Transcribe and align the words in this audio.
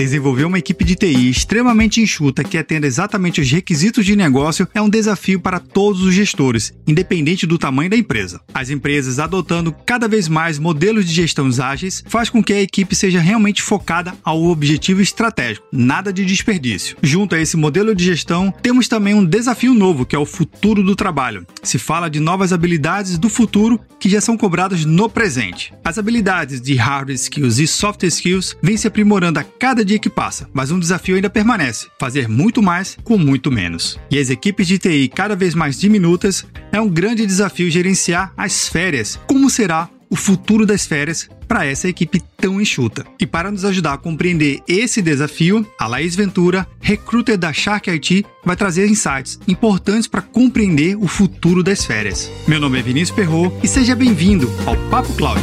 Desenvolver 0.00 0.46
uma 0.46 0.58
equipe 0.58 0.82
de 0.82 0.94
TI 0.94 1.28
extremamente 1.28 2.00
enxuta 2.00 2.42
que 2.42 2.56
atenda 2.56 2.86
exatamente 2.86 3.42
os 3.42 3.50
requisitos 3.50 4.06
de 4.06 4.16
negócio 4.16 4.66
é 4.72 4.80
um 4.80 4.88
desafio 4.88 5.38
para 5.38 5.60
todos 5.60 6.00
os 6.00 6.14
gestores, 6.14 6.72
independente 6.86 7.46
do 7.46 7.58
tamanho 7.58 7.90
da 7.90 7.98
empresa. 7.98 8.40
As 8.54 8.70
empresas 8.70 9.18
adotando 9.18 9.76
cada 9.84 10.08
vez 10.08 10.26
mais 10.26 10.58
modelos 10.58 11.06
de 11.06 11.12
gestão 11.12 11.50
ágeis 11.62 12.02
faz 12.08 12.30
com 12.30 12.42
que 12.42 12.54
a 12.54 12.62
equipe 12.62 12.96
seja 12.96 13.20
realmente 13.20 13.60
focada 13.60 14.14
ao 14.24 14.42
objetivo 14.44 15.02
estratégico, 15.02 15.66
nada 15.70 16.10
de 16.10 16.24
desperdício. 16.24 16.96
Junto 17.02 17.34
a 17.34 17.38
esse 17.38 17.58
modelo 17.58 17.94
de 17.94 18.02
gestão, 18.02 18.50
temos 18.62 18.88
também 18.88 19.12
um 19.12 19.22
desafio 19.22 19.74
novo, 19.74 20.06
que 20.06 20.16
é 20.16 20.18
o 20.18 20.24
futuro 20.24 20.82
do 20.82 20.96
trabalho. 20.96 21.46
Se 21.62 21.76
fala 21.76 22.08
de 22.08 22.20
novas 22.20 22.54
habilidades 22.54 23.18
do 23.18 23.28
futuro 23.28 23.78
que 23.98 24.08
já 24.08 24.22
são 24.22 24.34
cobradas 24.34 24.86
no 24.86 25.10
presente. 25.10 25.74
As 25.84 25.98
habilidades 25.98 26.58
de 26.58 26.74
hard 26.74 27.10
skills 27.10 27.58
e 27.58 27.66
soft 27.66 28.02
skills 28.04 28.56
vêm 28.62 28.78
se 28.78 28.86
aprimorando 28.86 29.38
a 29.38 29.44
cada 29.44 29.84
dia 29.90 29.98
que 29.98 30.08
passa, 30.08 30.48
mas 30.52 30.70
um 30.70 30.78
desafio 30.78 31.16
ainda 31.16 31.28
permanece: 31.28 31.88
fazer 31.98 32.28
muito 32.28 32.62
mais 32.62 32.96
com 33.02 33.18
muito 33.18 33.50
menos. 33.50 33.98
E 34.10 34.18
as 34.18 34.30
equipes 34.30 34.66
de 34.66 34.78
TI 34.78 35.08
cada 35.08 35.34
vez 35.34 35.54
mais 35.54 35.78
diminutas 35.78 36.46
é 36.72 36.80
um 36.80 36.88
grande 36.88 37.26
desafio 37.26 37.70
gerenciar 37.70 38.32
as 38.36 38.68
férias. 38.68 39.18
Como 39.26 39.50
será 39.50 39.88
o 40.08 40.16
futuro 40.16 40.66
das 40.66 40.86
férias 40.86 41.28
para 41.46 41.64
essa 41.64 41.88
equipe 41.88 42.20
tão 42.36 42.60
enxuta. 42.60 43.06
E 43.18 43.26
para 43.26 43.50
nos 43.50 43.64
ajudar 43.64 43.94
a 43.94 43.98
compreender 43.98 44.60
esse 44.66 45.00
desafio, 45.00 45.64
a 45.78 45.86
Laís 45.86 46.16
Ventura, 46.16 46.66
recruiter 46.80 47.38
da 47.38 47.52
Shark 47.52 47.88
IT, 47.88 48.26
vai 48.44 48.56
trazer 48.56 48.88
insights 48.88 49.38
importantes 49.46 50.08
para 50.08 50.22
compreender 50.22 50.96
o 50.96 51.06
futuro 51.06 51.62
das 51.62 51.84
férias. 51.84 52.30
Meu 52.46 52.58
nome 52.58 52.78
é 52.80 52.82
Vinícius 52.82 53.14
Perro 53.14 53.56
e 53.62 53.68
seja 53.68 53.94
bem-vindo 53.94 54.50
ao 54.66 54.76
Papo 54.90 55.12
Cloud. 55.14 55.40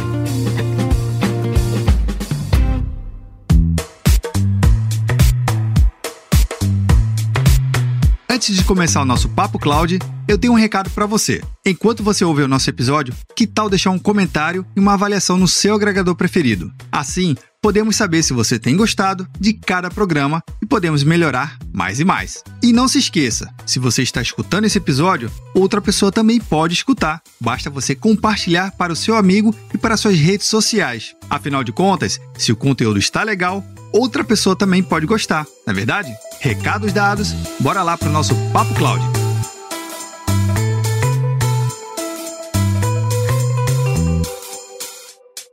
Antes 8.38 8.56
de 8.56 8.64
começar 8.64 9.02
o 9.02 9.06
nosso 9.06 9.28
Papo 9.30 9.58
Cloud, 9.58 9.98
eu 10.28 10.38
tenho 10.38 10.54
um 10.54 10.56
recado 10.56 10.92
para 10.92 11.08
você. 11.08 11.42
Enquanto 11.66 12.04
você 12.04 12.24
ouve 12.24 12.44
o 12.44 12.48
nosso 12.48 12.70
episódio, 12.70 13.12
que 13.36 13.48
tal 13.48 13.68
deixar 13.68 13.90
um 13.90 13.98
comentário 13.98 14.64
e 14.76 14.80
uma 14.80 14.94
avaliação 14.94 15.38
no 15.38 15.48
seu 15.48 15.74
agregador 15.74 16.14
preferido? 16.14 16.72
Assim, 16.92 17.36
podemos 17.60 17.96
saber 17.96 18.22
se 18.22 18.34
você 18.34 18.60
tem 18.60 18.78
gostado 18.78 19.28
de 19.40 19.54
cada 19.54 19.90
programa 19.90 20.44
e 20.62 20.68
podemos 20.68 21.04
melhorar 21.04 21.58
mais 21.74 22.00
e 22.00 22.06
mais. 22.06 22.44
E 22.62 22.72
não 22.72 22.88
se 22.88 23.00
esqueça, 23.00 23.52
se 23.66 23.80
você 23.80 24.04
está 24.04 24.22
escutando 24.22 24.66
esse 24.66 24.78
episódio, 24.78 25.32
outra 25.56 25.82
pessoa 25.82 26.12
também 26.12 26.40
pode 26.40 26.76
escutar. 26.76 27.24
Basta 27.42 27.72
você 27.72 27.96
compartilhar 27.96 28.70
para 28.78 28.94
o 28.94 28.96
seu 28.96 29.16
amigo 29.16 29.52
e 29.74 29.80
para 29.80 29.98
suas 29.98 30.20
redes 30.20 30.46
sociais. 30.46 31.16
Afinal 31.28 31.64
de 31.64 31.72
contas, 31.72 32.22
se 32.38 32.52
o 32.52 32.56
conteúdo 32.56 33.00
está 33.00 33.24
legal, 33.24 33.66
outra 33.94 34.24
pessoa 34.24 34.56
também 34.56 34.84
pode 34.84 35.06
gostar, 35.06 35.46
não 35.66 35.72
é 35.72 35.76
verdade? 35.76 36.14
Recados 36.40 36.94
dados, 36.94 37.32
bora 37.60 37.84
lá 37.84 37.98
para 37.98 38.10
o 38.10 38.12
nosso 38.12 38.36
Papo 38.52 38.74
Cloud. 38.76 39.04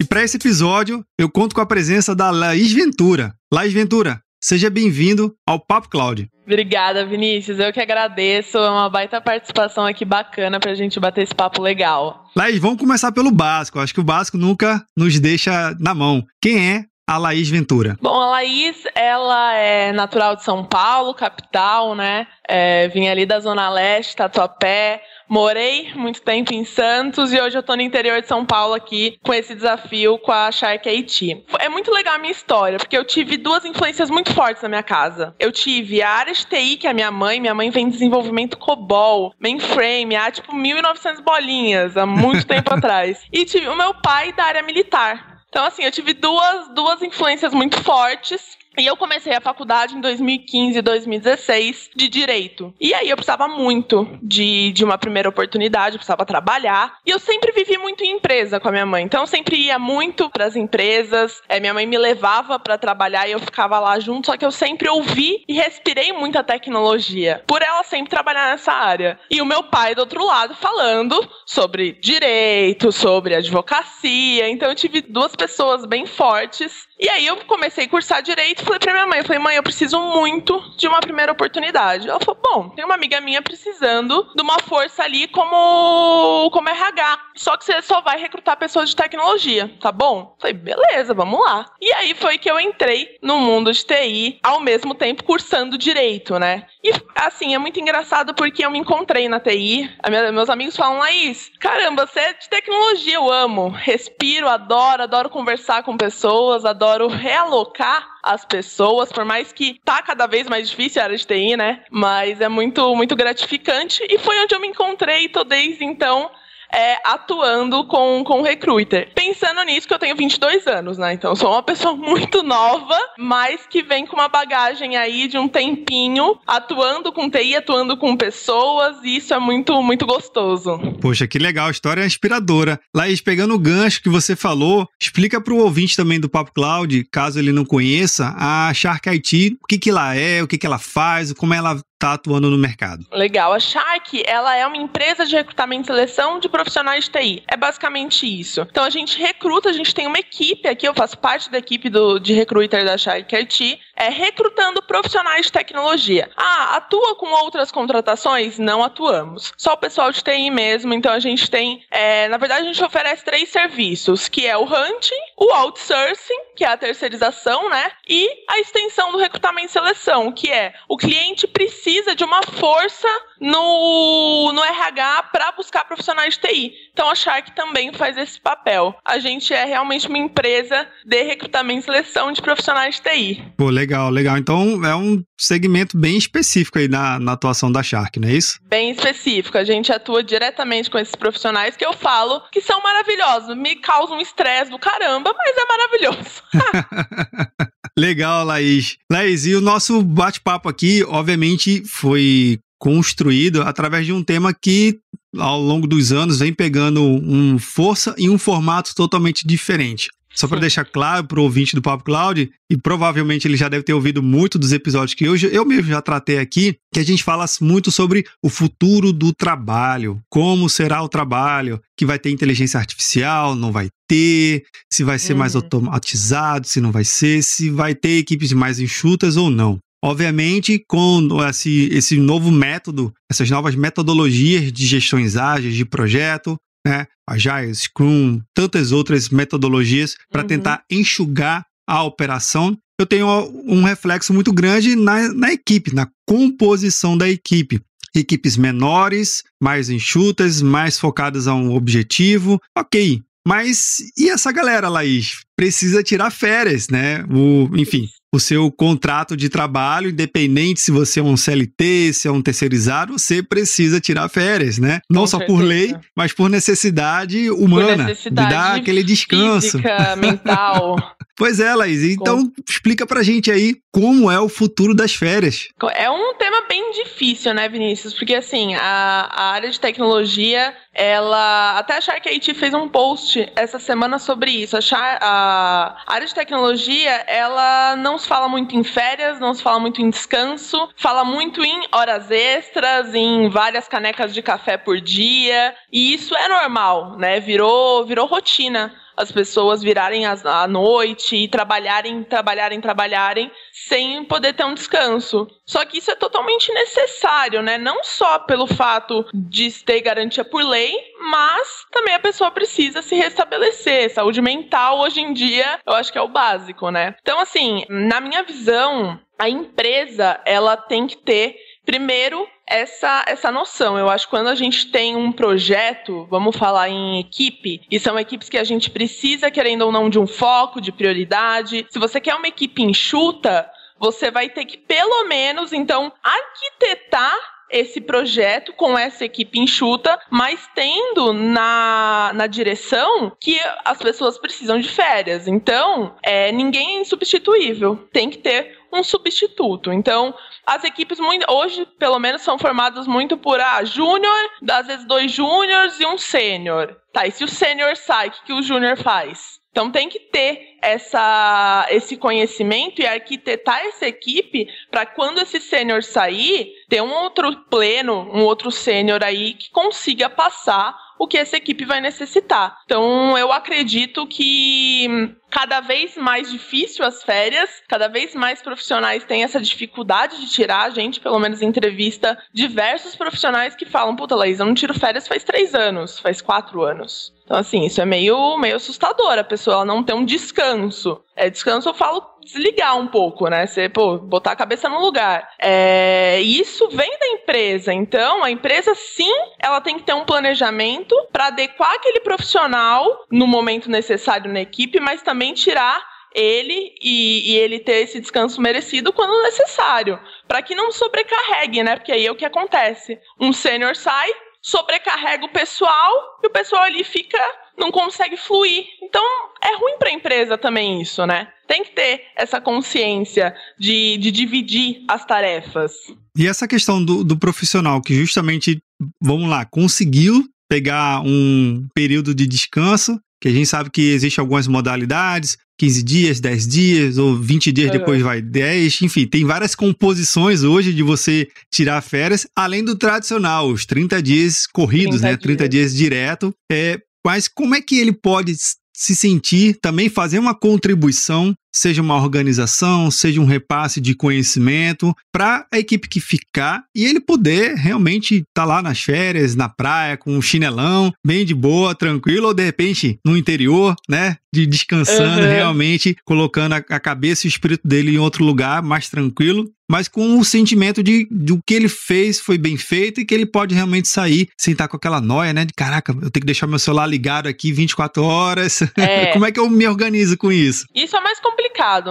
E 0.01 0.05
para 0.05 0.23
esse 0.23 0.37
episódio, 0.37 1.05
eu 1.19 1.31
conto 1.31 1.55
com 1.55 1.61
a 1.61 1.67
presença 1.67 2.15
da 2.15 2.31
Laís 2.31 2.73
Ventura. 2.73 3.35
Laís 3.53 3.73
Ventura, 3.73 4.21
seja 4.43 4.69
bem-vindo 4.69 5.35
ao 5.47 5.59
Papo 5.59 5.89
Cloud. 5.89 6.29
Obrigada, 6.47 7.07
Vinícius. 7.07 7.59
Eu 7.59 7.73
que 7.73 7.81
agradeço. 7.81 8.59
É 8.59 8.69
uma 8.69 8.91
baita 8.91 9.19
participação 9.21 9.87
aqui 9.87 10.05
bacana 10.05 10.61
para 10.61 10.73
a 10.73 10.75
gente 10.75 11.01
bater 11.01 11.23
esse 11.25 11.35
papo 11.35 11.63
legal. 11.63 12.27
Laís, 12.37 12.59
vamos 12.59 12.79
começar 12.79 13.13
pelo 13.13 13.31
básico. 13.31 13.79
Acho 13.79 13.95
que 13.95 14.01
o 14.01 14.05
básico 14.05 14.37
nunca 14.37 14.85
nos 14.95 15.19
deixa 15.19 15.75
na 15.81 15.95
mão. 15.95 16.23
Quem 16.43 16.73
é 16.73 16.85
a 17.07 17.19
Laís 17.19 17.51
Ventura? 17.51 17.99
Bom, 18.01 18.19
a 18.19 18.31
Laís, 18.31 18.83
ela 18.95 19.55
é 19.55 19.93
natural 19.93 20.37
de 20.37 20.43
São 20.43 20.65
Paulo, 20.65 21.15
capital, 21.15 21.95
né? 21.95 22.27
É, 22.49 22.89
vim 22.89 23.09
ali 23.09 23.27
da 23.27 23.41
Zona 23.41 23.69
Leste, 23.69 24.17
Tatuapé. 24.17 25.03
Morei 25.29 25.93
muito 25.95 26.21
tempo 26.23 26.53
em 26.53 26.65
Santos 26.65 27.33
e 27.33 27.41
hoje 27.41 27.57
eu 27.57 27.63
tô 27.63 27.75
no 27.75 27.83
interior 27.83 28.21
de 28.21 28.29
São 28.29 28.45
Paulo 28.45 28.75
aqui 28.75 29.19
com 29.23 29.33
esse 29.33 29.55
desafio 29.55 30.19
com 30.19 30.31
a 30.31 30.53
Shark 30.53 30.87
IT. 30.87 31.45
É 31.59 31.69
muito 31.69 31.91
legal 31.91 32.15
a 32.15 32.19
minha 32.19 32.31
história, 32.31 32.79
porque 32.79 32.97
eu 32.97 33.05
tive 33.05 33.39
duas 33.39 33.65
influências 33.65 34.11
muito 34.11 34.35
fortes 34.35 34.63
na 34.63 34.69
minha 34.69 34.83
casa. 34.83 35.35
Eu 35.39 35.51
tive 35.51 36.03
a 36.03 36.11
área 36.11 36.33
de 36.33 36.47
TI, 36.47 36.77
que 36.77 36.87
é 36.87 36.91
a 36.91 36.95
minha 36.95 37.11
mãe, 37.11 37.41
minha 37.41 37.55
mãe 37.55 37.71
vem 37.71 37.87
de 37.87 37.93
desenvolvimento 37.93 38.59
COBOL, 38.59 39.35
mainframe, 39.39 40.15
há 40.15 40.31
tipo 40.31 40.55
1900 40.55 41.21
bolinhas, 41.21 41.97
há 41.97 42.05
muito 42.05 42.45
tempo 42.49 42.73
atrás. 42.75 43.23
E 43.33 43.45
tive 43.45 43.69
o 43.69 43.77
meu 43.77 43.95
pai 43.95 44.33
da 44.33 44.45
área 44.45 44.63
militar. 44.63 45.34
Então, 45.55 45.67
assim, 45.67 45.85
eu 45.85 45.93
tive 45.93 46.15
duas, 46.15 46.67
duas 46.71 47.01
influências 47.01 47.55
muito 47.55 47.81
fortes 47.85 48.59
e 48.77 48.87
eu 48.87 48.97
comecei 48.97 49.33
a 49.35 49.41
faculdade 49.41 49.97
em 49.97 50.01
2015 50.01 50.79
e 50.79 50.83
2016 50.83 51.91
de 51.95 52.09
direito. 52.09 52.75
E 52.81 52.93
aí 52.95 53.09
eu 53.09 53.17
precisava 53.17 53.47
muito 53.49 54.09
de, 54.23 54.73
de 54.73 54.85
uma 54.85 54.99
primeira 54.99 55.29
oportunidade, 55.29 55.95
eu 55.95 55.99
precisava 55.99 56.25
trabalhar. 56.27 56.99
E 57.07 57.11
eu 57.11 57.19
sempre 57.19 57.53
vivi 57.53 57.79
muito 57.79 58.03
em 58.03 58.13
empresa 58.13 58.59
com 58.59 58.69
a 58.69 58.73
minha 58.73 58.87
mãe. 58.87 59.05
Então 59.05 59.23
eu 59.23 59.27
sempre 59.27 59.57
ia 59.57 59.79
muito 59.79 60.29
para 60.31 60.45
as 60.45 60.57
empresas. 60.57 61.43
É, 61.49 61.61
minha 61.61 61.75
mãe 61.75 61.87
me 61.87 61.99
levava 61.99 62.59
para 62.59 62.77
trabalhar 62.79 63.29
e 63.29 63.33
eu 63.33 63.39
ficava 63.39 63.79
lá 63.79 63.99
junto. 63.99 64.27
Só 64.27 64.37
que 64.37 64.45
eu 64.45 64.51
sempre 64.51 64.89
ouvi 64.89 65.45
e 65.49 65.55
respirei 65.55 66.13
muita 66.13 66.43
tecnologia. 66.43 67.43
Por 67.47 67.63
ela 67.63 67.83
sempre 67.85 68.11
trabalhar 68.11 68.51
nessa 68.51 68.73
área. 68.73 69.19
E 69.31 69.41
o 69.41 69.47
meu 69.47 69.65
pai 69.65 69.95
do 69.95 70.01
outro 70.01 70.25
lado 70.25 70.55
falando 70.55 71.29
sobre 71.47 71.93
direito, 71.93 72.91
sobre 72.91 73.35
advocacia. 73.35 74.49
Então 74.49 74.69
eu 74.69 74.75
tive 74.75 75.01
duas 75.01 75.35
pessoas 75.37 75.87
bem 75.87 76.07
fortes 76.07 76.87
e 76.99 77.09
aí 77.09 77.27
eu 77.27 77.37
comecei 77.45 77.87
a 77.87 77.89
cursar 77.89 78.23
direito 78.23 78.63
e 78.63 78.65
falei 78.65 78.79
pra 78.79 78.93
minha 78.93 79.07
mãe, 79.07 79.23
falei, 79.25 79.39
mãe, 79.39 79.57
eu 79.57 79.63
preciso 79.63 79.99
muito 79.99 80.61
de 80.77 80.87
uma 80.87 81.01
primeira 81.01 81.33
oportunidade. 81.33 82.09
Ela 82.09 82.21
falou, 82.21 82.41
bom, 82.41 82.69
tem 82.71 82.85
uma 82.85 82.95
amiga 82.95 83.21
minha 83.21 83.43
precisando 83.43 84.31
de 84.35 84.43
uma 84.43 84.61
força 84.61 85.03
ali 85.03 85.27
como, 85.29 86.51
como 86.53 86.69
RH. 86.69 87.19
Só 87.37 87.57
que 87.57 87.65
você 87.65 87.83
só 87.83 88.01
vai 88.01 88.19
recrutar 88.19 88.57
pessoas 88.57 88.91
de 88.91 88.97
tecnologia, 88.97 89.75
tá 89.81 89.91
bom? 89.91 90.37
Falei, 90.41 90.55
beleza, 90.55 91.13
vamos 91.13 91.41
lá. 91.41 91.67
E 91.81 91.93
aí 91.95 92.15
foi 92.15 92.39
que 92.39 92.49
eu 92.51 92.61
entrei 92.61 93.19
no 93.21 93.39
mundo 93.39 93.73
de 93.73 93.85
TI, 93.85 94.39
ao 94.43 94.61
mesmo 94.61 94.95
tempo 94.95 95.25
cursando 95.25 95.77
direito, 95.77 96.39
né? 96.39 96.67
E 96.83 96.93
assim, 97.17 97.55
é 97.55 97.59
muito 97.59 97.81
engraçado 97.81 98.35
porque 98.35 98.65
eu 98.65 98.71
me 98.71 98.79
encontrei 98.79 99.29
na 99.29 99.41
TI. 99.41 99.91
Minha, 100.09 100.31
meus 100.31 100.49
amigos 100.49 100.77
falam, 100.77 100.99
Laís, 100.99 101.51
caramba, 101.59 102.07
você 102.07 102.21
é 102.21 102.33
de 102.35 102.49
tecnologia, 102.49 103.15
eu 103.15 103.31
amo. 103.33 103.69
Respiro, 103.69 104.49
adoro, 104.49 105.03
adoro 105.03 105.29
conversar 105.29 105.83
com 105.83 105.97
pessoas, 105.97 106.65
adoro 106.65 106.84
adoro 106.85 107.09
realocar 107.09 108.07
as 108.23 108.45
pessoas, 108.45 109.11
por 109.11 109.25
mais 109.25 109.53
que 109.53 109.81
tá 109.85 110.03
cada 110.03 110.27
vez 110.27 110.47
mais 110.47 110.69
difícil 110.69 111.01
a 111.01 111.05
área 111.07 111.17
de 111.17 111.27
TI, 111.27 111.57
né? 111.57 111.83
Mas 111.91 112.41
é 112.43 112.49
muito, 112.49 112.95
muito 112.95 113.17
gratificante 113.17 114.07
e 114.09 114.19
foi 114.19 114.39
onde 114.41 114.55
eu 114.55 114.61
me 114.61 114.69
encontrei, 114.69 115.29
tô 115.29 115.45
desde 115.45 115.83
então 115.83 116.31
é, 116.73 116.97
atuando 117.05 117.87
com, 117.87 118.23
com 118.25 118.43
recruiter. 118.43 119.11
Pensando 119.15 119.63
nisso, 119.65 119.87
que 119.87 119.95
eu 119.95 119.99
tenho 119.99 120.17
22 120.17 120.67
anos, 120.67 120.99
né? 120.99 121.13
Então, 121.13 121.35
sou 121.35 121.53
uma 121.53 121.63
pessoa 121.63 121.95
muito 121.97 122.43
nova, 122.43 122.99
mas 123.19 123.67
que 123.67 123.83
vem 123.83 124.07
com 124.07 124.17
uma 124.17 124.29
bagagem 124.29 124.97
aí 124.97 125.29
de 125.29 125.39
um 125.39 125.49
tempinho 125.49 126.39
atuando 126.47 127.13
com 127.13 127.31
TI, 127.31 127.57
atuando 127.57 127.97
com 127.97 128.17
pessoas, 128.17 128.97
e 129.03 129.17
isso 129.17 129.33
é 129.35 129.39
muito, 129.39 129.81
muito 129.83 130.07
gostoso. 130.07 130.79
Poxa, 131.01 131.27
que 131.27 131.39
legal, 131.39 131.69
a 131.69 131.71
história 131.71 132.03
é 132.03 132.07
inspiradora. 132.07 132.81
Laís, 132.95 133.21
pegando 133.21 133.55
o 133.55 133.59
gancho 133.59 134.03
que 134.03 134.09
você 134.09 134.37
falou, 134.37 134.89
explica 135.01 135.41
para 135.41 135.55
o 135.55 135.59
ouvinte 135.59 135.97
também 135.97 136.21
do 136.21 136.29
Papo 136.29 136.53
Cloud, 136.53 137.07
caso 137.11 137.39
ele 137.39 137.53
não 137.53 137.65
conheça, 137.65 138.35
a 138.37 138.73
Shark 138.75 139.09
IT, 139.09 139.59
o 139.63 139.67
que, 139.67 139.79
que 139.79 139.91
ela 139.91 140.15
é, 140.15 140.43
o 140.43 140.47
que, 140.47 140.59
que 140.59 140.67
ela 140.67 140.79
faz, 140.79 141.33
como 141.33 141.55
ela 141.55 141.81
está 142.05 142.13
atuando 142.13 142.51
no 142.51 142.59
mercado. 142.59 143.07
Legal. 143.11 143.53
A 143.53 143.59
Shark, 143.59 144.23
ela 144.27 144.55
é 144.55 144.67
uma 144.67 144.77
empresa 144.77 145.25
de 145.25 145.35
recrutamento 145.35 145.85
e 145.85 145.87
seleção 145.87 146.39
de 146.39 146.49
profissionais 146.49 147.05
de 147.05 147.11
TI. 147.11 147.43
É 147.49 147.57
basicamente 147.57 148.27
isso. 148.27 148.61
Então 148.71 148.85
a 148.85 148.91
gente 148.91 149.19
recruta, 149.19 149.71
a 149.71 149.73
gente 149.73 149.95
tem 149.95 150.07
uma 150.07 150.19
equipe 150.19 150.69
aqui, 150.69 150.87
eu 150.87 150.95
faço 150.95 151.17
parte 151.17 151.51
da 151.51 151.59
equipe 151.59 151.89
do, 151.89 152.19
de 152.19 152.35
recruiter 152.35 152.85
da 152.85 152.99
Shark 152.99 153.35
IT, 153.35 153.81
é 153.97 154.09
recrutando 154.09 154.83
profissionais 154.83 155.47
de 155.47 155.53
tecnologia. 155.53 156.31
Ah, 156.37 156.77
atua 156.77 157.15
com 157.17 157.27
outras 157.27 157.71
contratações? 157.71 158.59
Não 158.59 158.83
atuamos. 158.83 159.53
Só 159.57 159.75
o 159.75 159.79
pessoal 159.79 160.11
de 160.11 160.23
TI 160.23 160.51
mesmo. 160.51 160.95
Então 160.95 161.13
a 161.13 161.19
gente 161.19 161.51
tem, 161.51 161.85
é, 161.91 162.29
na 162.29 162.37
verdade, 162.37 162.63
a 162.63 162.73
gente 162.73 162.85
oferece 162.85 163.25
três 163.25 163.49
serviços, 163.49 164.29
que 164.29 164.47
é 164.47 164.57
o 164.57 164.65
hunting, 164.65 165.15
o 165.37 165.53
outsourcing, 165.53 166.55
que 166.57 166.65
é 166.65 166.69
a 166.69 166.77
terceirização, 166.77 167.69
né? 167.69 167.91
E 168.09 168.29
a 168.49 168.59
extensão 168.59 169.13
do 169.13 169.19
recrutamento 169.19 169.69
e 169.69 169.73
seleção, 169.73 170.33
que 170.33 170.51
é 170.51 170.75
o 170.89 170.97
cliente 170.97 171.47
precisa 171.47 171.75
precisa 171.85 172.15
de 172.15 172.25
uma 172.25 172.43
força 172.43 173.09
no, 173.45 174.53
no 174.55 174.65
RH 174.65 175.25
para 175.25 175.53
buscar 175.53 175.85
profissionais 175.85 176.35
de 176.35 176.41
TI. 176.41 176.73
Então 176.93 177.11
a 177.11 177.15
Shark 177.15 177.53
também 177.55 177.93
faz 177.93 178.17
esse 178.17 178.41
papel. 178.41 178.97
A 179.05 179.19
gente 179.19 179.53
é 179.53 179.65
realmente 179.65 180.09
uma 180.09 180.17
empresa 180.17 180.89
de 181.05 181.23
recrutamento 181.23 181.81
e 181.81 181.85
seleção 181.85 182.33
de 182.33 182.41
profissionais 182.41 182.97
de 182.97 183.03
TI. 183.03 183.45
Pô, 183.57 183.69
legal, 183.69 184.09
legal. 184.09 184.39
Então 184.39 184.85
é 184.85 184.97
um 184.97 185.23
segmento 185.39 185.99
bem 185.99 186.17
específico 186.17 186.79
aí 186.79 186.89
na, 186.89 187.19
na 187.19 187.33
atuação 187.33 187.71
da 187.71 187.83
Shark, 187.83 188.19
não 188.19 188.29
é 188.29 188.33
isso? 188.33 188.59
Bem 188.63 188.91
específico. 188.91 189.59
A 189.59 189.65
gente 189.65 189.93
atua 189.93 190.23
diretamente 190.23 190.91
com 190.91 190.99
esses 190.99 191.15
profissionais 191.15 191.77
que 191.77 191.85
eu 191.85 191.93
falo 191.93 192.41
que 192.51 192.63
são 192.63 192.83
maravilhosos. 192.83 193.55
Me 193.57 193.77
causam 193.77 194.21
estresse 194.21 194.71
do 194.71 194.79
caramba, 194.79 195.35
mas 195.37 195.55
é 195.57 195.67
maravilhoso. 195.69 196.43
Legal, 197.97 198.45
Laís. 198.45 198.97
Laís, 199.11 199.47
e 199.47 199.55
o 199.55 199.61
nosso 199.61 200.03
bate-papo 200.03 200.69
aqui, 200.69 201.05
obviamente, 201.05 201.83
foi 201.87 202.59
construído 202.85 203.63
através 203.63 204.05
de 204.05 204.13
um 204.13 204.23
tema 204.23 204.53
que 204.53 204.99
ao 205.39 205.59
longo 205.59 205.87
dos 205.87 206.13
anos 206.13 206.41
vem 206.41 206.53
pegando 206.53 207.03
um 207.03 207.59
força 207.59 208.15
e 208.19 208.29
um 208.29 208.37
formato 208.37 208.95
totalmente 208.95 209.47
diferente. 209.47 210.11
Só 210.35 210.47
para 210.47 210.61
deixar 210.61 210.85
claro 210.85 211.27
para 211.27 211.41
o 211.41 211.45
ouvinte 211.45 211.75
do 211.75 211.81
Papo 211.81 212.05
Cloud, 212.05 212.51
e 212.71 212.77
provavelmente 212.77 213.49
ele 213.49 213.57
já 213.57 213.71
deve 213.71 213.85
ter 213.85 213.95
ouvido 213.95 214.23
muito 214.23 214.59
dos 214.59 214.71
episódios 214.71 215.15
que 215.15 215.27
hoje 215.27 215.49
eu 215.51 215.65
mesmo 215.65 215.93
já 215.93 216.03
tratei 216.03 216.39
aqui, 216.39 216.77
que 216.93 217.01
a 217.01 217.05
gente 217.05 217.25
fala 217.25 217.47
muito 217.59 217.91
sobre 217.91 218.27
o 218.43 218.51
futuro 218.51 219.15
do 219.15 219.33
trabalho, 219.33 220.21
como 220.29 220.69
será 220.69 221.03
o 221.03 221.09
trabalho, 221.09 221.81
que 221.97 222.05
vai 222.05 222.19
ter 222.19 222.31
inteligência 222.31 222.79
artificial, 222.79 223.55
não 223.55 223.73
vai 223.73 223.89
ter, 224.07 224.63
se 224.93 225.03
vai 225.03 225.19
ser 225.19 225.33
uhum. 225.33 225.39
mais 225.39 225.57
automatizado, 225.57 226.69
se 226.69 226.83
não 226.83 226.93
vai 226.93 227.05
ser, 227.05 227.43
se 227.43 227.71
vai 227.71 227.95
ter 227.95 228.19
equipes 228.19 228.53
mais 228.53 228.79
enxutas 228.79 229.39
ou 229.39 229.49
não. 229.49 229.79
Obviamente, 230.05 230.85
com 230.87 231.27
esse, 231.49 231.89
esse 231.91 232.19
novo 232.19 232.51
método, 232.51 233.11
essas 233.31 233.49
novas 233.49 233.75
metodologias 233.75 234.71
de 234.71 234.85
gestões 234.87 235.35
ágeis 235.35 235.75
de 235.75 235.87
projeto, 235.87 236.59
né? 236.87 237.07
Agile, 237.27 237.75
Scrum, 237.75 238.39
tantas 238.55 238.93
outras 238.93 239.31
metodologias 239.31 240.15
para 240.31 240.43
uhum. 240.43 240.47
tentar 240.47 240.85
enxugar 240.91 241.65
a 241.89 242.03
operação. 242.03 242.77
Eu 243.01 243.07
tenho 243.07 243.27
um 243.65 243.83
reflexo 243.83 244.35
muito 244.35 244.53
grande 244.53 244.95
na, 244.95 245.33
na 245.33 245.53
equipe, 245.53 245.95
na 245.95 246.07
composição 246.29 247.17
da 247.17 247.29
equipe 247.29 247.81
equipes 248.15 248.57
menores, 248.57 249.43
mais 249.61 249.91
enxutas, 249.91 250.63
mais 250.63 250.99
focadas 250.99 251.49
a 251.49 251.55
um 251.55 251.75
objetivo. 251.75 252.61
Ok, 252.79 253.21
mas 253.47 253.99
e 254.17 254.31
essa 254.31 254.53
galera, 254.53 254.89
Laís? 254.89 255.41
Precisa 255.57 256.03
tirar 256.03 256.31
férias, 256.31 256.89
né? 256.89 257.25
O, 257.25 257.69
enfim, 257.77 258.09
o 258.37 258.41
seu 258.41 258.71
contrato 258.71 259.37
de 259.37 259.49
trabalho, 259.49 260.11
independente 260.11 260.81
se 260.81 260.91
você 260.91 261.21
é 261.21 261.23
um 261.23 261.37
CLT, 261.37 262.13
se 262.13 262.29
é 262.29 262.31
um 262.31 262.43
terceirizado, 262.43 263.19
você 263.19 263.43
precisa 263.43 264.01
tirar 264.01 264.29
férias, 264.29 264.79
né? 264.79 265.01
Não 265.11 265.23
Com 265.23 265.27
só 265.27 265.39
certeza. 265.39 265.59
por 265.59 265.65
lei, 265.65 265.95
mas 266.17 266.33
por 266.33 266.49
necessidade 266.51 267.51
humana, 267.51 267.97
por 267.97 268.05
necessidade 268.07 268.49
de 268.49 268.55
dar 268.55 268.75
aquele 268.77 269.03
descanso. 269.03 269.79
Física, 269.79 270.17
mental. 270.17 270.97
pois 271.37 271.61
é, 271.61 271.75
Laís. 271.75 272.03
Então, 272.03 272.47
Com... 272.47 272.53
explica 272.69 273.07
pra 273.07 273.23
gente 273.23 273.51
aí 273.51 273.77
como 273.93 274.31
é 274.31 274.41
o 274.41 274.49
futuro 274.49 274.95
das 274.95 275.15
férias. 275.15 275.69
É 275.95 276.11
um 276.11 276.35
tema 276.35 276.67
bem 276.69 276.93
difícil, 276.93 277.55
né, 277.55 277.69
Vinícius? 277.69 278.15
Porque, 278.15 278.35
assim, 278.35 278.75
a, 278.75 279.29
a 279.31 279.45
área 279.53 279.71
de 279.71 279.79
tecnologia, 279.79 280.75
ela... 280.95 281.79
Até 281.79 281.97
a 281.97 282.01
Shark 282.01 282.55
fez 282.55 282.73
um 282.75 282.89
post 282.89 283.51
essa 283.57 283.79
semana 283.79 284.19
sobre 284.19 284.51
isso. 284.51 284.77
A, 284.77 284.81
Char, 284.81 285.19
a 285.21 285.97
área 286.07 286.27
de 286.27 286.35
tecnologia, 286.35 287.11
ela 287.27 287.97
não 287.97 288.17
se 288.19 288.29
fala 288.29 288.49
muito 288.49 288.77
em 288.77 288.85
férias, 288.85 289.41
não 289.41 289.55
se 289.55 289.63
fala 289.63 289.81
muito 289.81 290.01
em 290.01 290.11
descanso, 290.11 290.89
fala 290.97 291.25
muito 291.25 291.65
em 291.65 291.87
horas 291.93 292.31
extras, 292.31 293.15
em 293.15 293.49
várias 293.49 293.89
canecas 293.89 294.33
de 294.33 294.43
café 294.43 294.77
por 294.77 295.01
dia, 295.01 295.75
e 295.93 296.15
isso 296.15 296.35
é 296.37 296.49
normal, 296.49 297.17
né? 297.17 297.41
Virou, 297.41 298.05
virou 298.05 298.27
rotina 298.27 298.93
as 299.17 299.31
pessoas 299.31 299.83
virarem 299.83 300.25
à 300.27 300.67
noite 300.67 301.37
e 301.37 301.49
trabalharem, 301.49 302.23
trabalharem, 302.25 302.81
trabalharem 302.81 303.51
sem 303.73 304.25
poder 304.25 304.53
ter 304.55 304.65
um 304.65 304.75
descanso. 304.75 305.47
Só 305.67 305.85
que 305.85 305.99
isso 305.99 306.11
é 306.11 306.15
totalmente 306.15 306.73
necessário, 306.73 307.63
né? 307.63 307.79
Não 307.79 308.03
só 308.03 308.39
pelo 308.41 308.67
fato 308.67 309.27
de 309.33 309.71
ter 309.85 310.01
garantia 310.01 310.45
por 310.45 310.63
lei, 310.63 310.95
mas 311.21 311.87
também 311.91 312.15
a 312.15 312.21
pessoa 312.21 312.51
precisa 312.51 313.03
se 313.03 313.15
restabelecer. 313.15 314.13
Saúde 314.13 314.41
mental 314.41 315.01
hoje 315.01 315.21
em 315.21 315.33
dia, 315.33 315.81
eu 315.87 315.95
acho 315.95 316.13
que 316.13 316.19
é 316.19 316.23
o 316.23 316.29
básico, 316.29 316.91
né? 316.91 317.15
Então, 317.21 317.41
assim, 317.41 317.85
na 317.89 318.21
minha 318.21 318.43
visão, 318.43 319.19
a 319.39 319.49
empresa 319.49 320.41
ela 320.45 320.77
tem 320.77 321.07
que 321.07 321.17
ter 321.17 321.57
primeiro 321.85 322.47
essa, 322.67 323.25
essa 323.27 323.51
noção. 323.51 323.99
Eu 323.99 324.09
acho 324.09 324.27
que 324.27 324.31
quando 324.31 324.49
a 324.49 324.55
gente 324.55 324.91
tem 324.91 325.17
um 325.17 325.33
projeto, 325.33 326.27
vamos 326.31 326.57
falar 326.57 326.89
em 326.89 327.21
equipe, 327.21 327.83
e 327.91 328.01
são 328.01 328.19
equipes 328.19 328.49
que 328.49 328.59
a 328.59 328.65
gente 328.65 328.91
precisa, 328.91 329.51
querendo 329.51 329.83
ou 329.83 329.93
não, 329.93 330.09
de 330.09 330.19
um 330.19 330.27
foco, 330.27 330.81
de 330.81 330.93
prioridade. 330.93 331.87
Se 331.91 331.99
você 331.99 332.21
quer 332.21 332.35
uma 332.35 332.49
equipe 332.49 332.83
enxuta, 332.83 333.71
você 333.99 334.31
vai 334.31 334.49
ter 334.49 334.65
que, 334.65 334.77
pelo 334.77 335.25
menos, 335.25 335.73
então, 335.73 336.13
arquitetar 336.23 337.55
esse 337.71 338.01
projeto 338.01 338.73
com 338.73 338.97
essa 338.97 339.25
equipe 339.25 339.59
enxuta, 339.59 340.19
mas 340.31 340.69
tendo 340.75 341.33
na, 341.33 342.31
na 342.35 342.47
direção 342.47 343.33
que 343.41 343.59
as 343.85 343.99
pessoas 343.99 344.39
precisam 344.39 344.79
de 344.79 344.89
férias. 344.89 345.49
Então, 345.49 346.15
é, 346.23 346.53
ninguém 346.53 346.99
é 346.99 347.01
insubstituível. 347.01 347.97
Tem 348.13 348.31
que 348.31 348.39
ter 348.39 348.79
um 348.95 349.03
substituto. 349.03 349.93
Então, 349.93 350.35
as 350.67 350.85
equipes 350.85 351.19
muito, 351.19 351.51
hoje, 351.51 351.87
pelo 351.99 352.19
menos, 352.19 352.43
são 352.43 352.59
formadas 352.59 353.07
muito 353.07 353.37
por 353.37 353.61
ah, 353.61 353.85
júnior, 353.85 354.51
às 354.71 354.87
vezes 354.87 355.07
dois 355.07 355.31
júniores 355.33 355.99
e 356.01 356.07
um 356.07 356.17
sênior. 356.17 356.97
Tá, 357.13 357.27
e 357.27 357.31
se 357.31 357.45
o 357.45 357.49
sênior 357.49 357.97
sai, 357.97 358.29
o 358.29 358.31
que, 358.31 358.45
que 358.45 358.53
o 358.53 358.63
júnior 358.63 358.97
faz? 358.97 359.61
Então 359.75 359.91
tem 359.91 360.09
que 360.09 360.21
ter 360.21 360.77
essa, 360.81 361.85
esse 361.91 362.17
conhecimento 362.17 363.03
e 363.03 363.07
arquitetar 363.07 363.85
essa 363.87 364.07
equipe 364.07 364.69
para 364.89 365.05
quando 365.05 365.41
esse 365.41 365.61
sênior 365.61 366.01
sair, 366.05 366.73
ter 366.89 367.03
um 367.03 367.13
outro 367.13 367.53
pleno, 367.69 368.31
um 368.33 368.45
outro 368.45 368.71
sênior 368.71 369.25
aí 369.25 369.55
que 369.55 369.71
consiga 369.73 370.31
passar 370.31 370.97
o 371.19 371.27
que 371.27 371.37
essa 371.37 371.57
equipe 371.57 371.85
vai 371.85 372.01
necessitar. 372.01 372.79
Então, 372.85 373.37
eu 373.37 373.51
acredito 373.53 374.27
que 374.29 375.35
cada 375.55 375.81
vez 375.81 376.17
mais 376.17 376.51
difícil 376.51 377.05
as 377.05 377.23
férias, 377.23 377.71
cada 377.89 378.09
vez 378.09 378.35
mais 378.35 378.61
profissionais 378.61 379.25
têm 379.25 379.45
essa 379.45 379.61
dificuldade 379.61 380.41
de 380.41 380.51
tirar. 380.51 380.83
A 380.83 380.91
gente, 380.91 381.21
pelo 381.21 381.39
menos, 381.39 381.63
entrevista 381.63 382.37
diversos 382.53 383.15
profissionais 383.15 383.77
que 383.77 383.87
falam: 383.87 384.17
Puta, 384.17 384.35
Laís, 384.35 384.59
eu 384.59 384.67
não 384.67 384.75
tiro 384.75 384.93
férias 384.93 385.29
faz 385.29 385.45
três 385.45 385.73
anos, 385.73 386.19
faz 386.19 386.43
quatro 386.43 386.83
anos. 386.83 387.33
Então, 387.45 387.59
assim, 387.59 387.85
isso 387.85 388.01
é 388.01 388.07
meio, 388.07 388.57
meio 388.57 388.77
assustador, 388.77 389.39
a 389.39 389.45
pessoa 389.45 389.85
não 389.85 390.03
tem 390.03 390.17
um 390.17 390.25
descanso. 390.25 391.21
É, 391.37 391.51
descanso 391.51 391.89
eu 391.89 391.95
falo 391.95 392.25
desligar 392.45 392.97
um 392.97 393.07
pouco, 393.07 393.49
né? 393.49 393.67
Você, 393.67 393.89
pô, 393.89 394.19
botar 394.19 394.53
a 394.53 394.57
cabeça 394.57 394.89
no 394.89 395.01
lugar. 395.01 395.49
É, 395.59 396.41
isso 396.41 396.89
vem 396.89 397.19
da 397.19 397.27
empresa. 397.27 397.93
Então, 397.93 398.43
a 398.45 398.51
empresa, 398.51 398.95
sim, 398.95 399.33
ela 399.59 399.81
tem 399.81 399.99
que 399.99 400.05
ter 400.05 400.15
um 400.15 400.25
planejamento 400.25 401.15
para 401.33 401.47
adequar 401.47 401.93
aquele 401.95 402.21
profissional 402.21 403.05
no 403.31 403.47
momento 403.47 403.91
necessário 403.91 404.53
na 404.53 404.61
equipe, 404.61 405.01
mas 405.01 405.23
também 405.23 405.44
tirar 405.53 406.01
ele 406.35 406.95
e, 407.01 407.53
e, 407.53 407.57
ele 407.57 407.79
ter 407.79 408.03
esse 408.03 408.21
descanso 408.21 408.61
merecido 408.61 409.13
quando 409.13 409.43
necessário, 409.43 410.19
para 410.49 410.63
que 410.63 410.75
não 410.75 410.91
sobrecarregue, 410.91 411.83
né? 411.83 411.97
Porque 411.97 412.11
aí 412.11 412.27
é 412.27 412.33
o 412.33 412.35
que 412.35 412.45
acontece. 412.45 413.19
Um 413.41 413.53
sênior 413.53 413.95
sai, 413.95 414.29
sobrecarrega 414.61 415.45
o 415.45 415.53
pessoal 415.53 416.39
e 416.43 416.49
o 416.49 416.51
pessoal 416.51 416.83
ali 416.83 417.05
fica 417.05 417.39
não 417.79 417.91
consegue 417.91 418.37
fluir. 418.37 418.85
Então 419.03 419.23
é 419.63 419.77
ruim 419.77 419.97
para 419.99 420.09
a 420.09 420.13
empresa 420.13 420.59
também 420.59 421.01
isso, 421.01 421.25
né? 421.27 421.49
Tem 421.69 421.85
que 421.85 421.93
ter 421.93 422.23
essa 422.37 422.61
consciência 422.61 423.55
de, 423.79 424.19
de 424.19 424.31
dividir 424.31 425.05
as 425.09 425.25
tarefas. 425.25 425.93
E 426.37 426.49
essa 426.49 426.67
questão 426.67 427.05
do, 427.05 427.23
do 427.23 427.39
profissional 427.39 428.01
que 428.03 428.15
justamente, 428.15 428.83
vamos 429.21 429.49
lá, 429.49 429.65
conseguiu 429.65 430.45
pegar 430.69 431.21
um 431.25 431.87
período 431.95 432.35
de 432.35 432.47
descanso, 432.47 433.21
que 433.45 433.49
a 433.49 433.53
gente 433.53 433.67
sabe 433.67 433.91
que 433.91 434.01
existe 434.01 434.41
algumas 434.41 434.67
modalidades, 434.67 435.59
15 435.79 436.03
dias, 436.03 436.41
10 436.41 436.67
dias, 436.67 437.19
ou 437.19 437.37
20 437.37 437.73
dias 437.73 437.91
é. 437.91 437.99
depois 437.99 438.23
vai 438.23 438.41
10, 438.41 439.03
enfim, 439.03 439.27
tem 439.27 439.45
várias 439.45 439.75
composições 439.75 440.63
hoje 440.63 440.95
de 440.95 441.03
você 441.03 441.47
tirar 441.71 442.01
férias, 442.01 442.47
além 442.57 442.83
do 442.83 442.97
tradicional, 442.97 443.69
os 443.69 443.85
30 443.85 444.23
dias 444.23 444.67
corridos, 444.67 445.21
30 445.21 445.23
né? 445.27 445.29
Dias. 445.33 445.43
30 445.43 445.69
dias 445.69 445.95
direto. 445.95 446.55
É, 446.73 446.99
mas 447.23 447.47
como 447.47 447.75
é 447.75 447.83
que 447.83 447.99
ele 447.99 448.15
pode 448.15 448.55
se 448.97 449.15
sentir, 449.15 449.77
também 449.79 450.09
fazer 450.09 450.39
uma 450.39 450.55
contribuição, 450.55 451.55
seja 451.75 452.01
uma 452.01 452.17
organização, 452.17 453.11
seja 453.11 453.41
um 453.41 453.45
repasse 453.45 454.01
de 454.01 454.15
conhecimento, 454.15 455.15
para 455.33 455.67
a 455.73 455.79
equipe 455.79 456.09
que 456.09 456.21
ficar 456.21 456.85
e 456.95 457.05
ele 457.05 457.21
poder 457.21 457.75
realmente 457.75 458.37
estar 458.37 458.47
tá 458.55 458.65
lá 458.65 458.81
nas 458.81 459.01
férias, 459.01 459.57
na 459.57 459.69
praia, 459.69 460.17
com 460.17 460.37
um 460.37 460.41
chinelão, 460.41 461.13
bem 461.27 461.45
de 461.45 461.55
boa, 461.55 461.95
tranquilo, 461.95 462.49
ou 462.49 462.55
de 462.55 462.65
repente 462.65 463.19
no 463.25 463.37
interior, 463.37 463.95
né? 464.09 464.37
De 464.55 464.67
descansando 464.67 465.43
uhum. 465.43 465.49
realmente, 465.49 466.17
colocando 466.25 466.75
a, 466.75 466.77
a 466.77 467.01
cabeça 467.01 467.47
e 467.47 467.49
o 467.49 467.51
espírito 467.51 467.87
dele 467.87 468.15
em 468.15 468.19
outro 468.19 468.45
lugar, 468.45 468.83
mais 468.83 469.09
tranquilo, 469.09 469.69
mas 469.91 470.09
com 470.09 470.39
o 470.39 470.45
sentimento 470.45 471.03
de, 471.03 471.29
de 471.31 471.53
o 471.53 471.61
que 471.65 471.75
ele 471.75 471.89
fez 471.89 472.41
foi 472.41 472.57
bem 472.57 472.77
feito 472.77 473.21
e 473.21 473.25
que 473.25 473.35
ele 473.35 473.47
pode 473.47 473.75
realmente 473.75 474.09
sair 474.09 474.49
sem 474.59 474.73
estar 474.73 474.89
com 474.89 474.97
aquela 474.97 475.21
noia, 475.21 475.53
né? 475.53 475.65
De 475.65 475.73
caraca, 475.75 476.13
eu 476.13 476.31
tenho 476.31 476.33
que 476.33 476.47
deixar 476.47 476.67
meu 476.67 476.79
celular 476.79 477.07
ligado 477.07 477.47
aqui 477.47 477.73
24 477.73 478.23
horas. 478.23 478.83
É. 478.97 479.27
Como 479.33 479.45
é 479.45 479.53
que 479.53 479.61
eu 479.61 479.69
me 479.69 479.87
organizo 479.87 480.37
com 480.37 480.51
isso? 480.51 480.87
Isso 480.95 481.17
é 481.17 481.21
mais 481.21 481.39
complicado, 481.41 481.64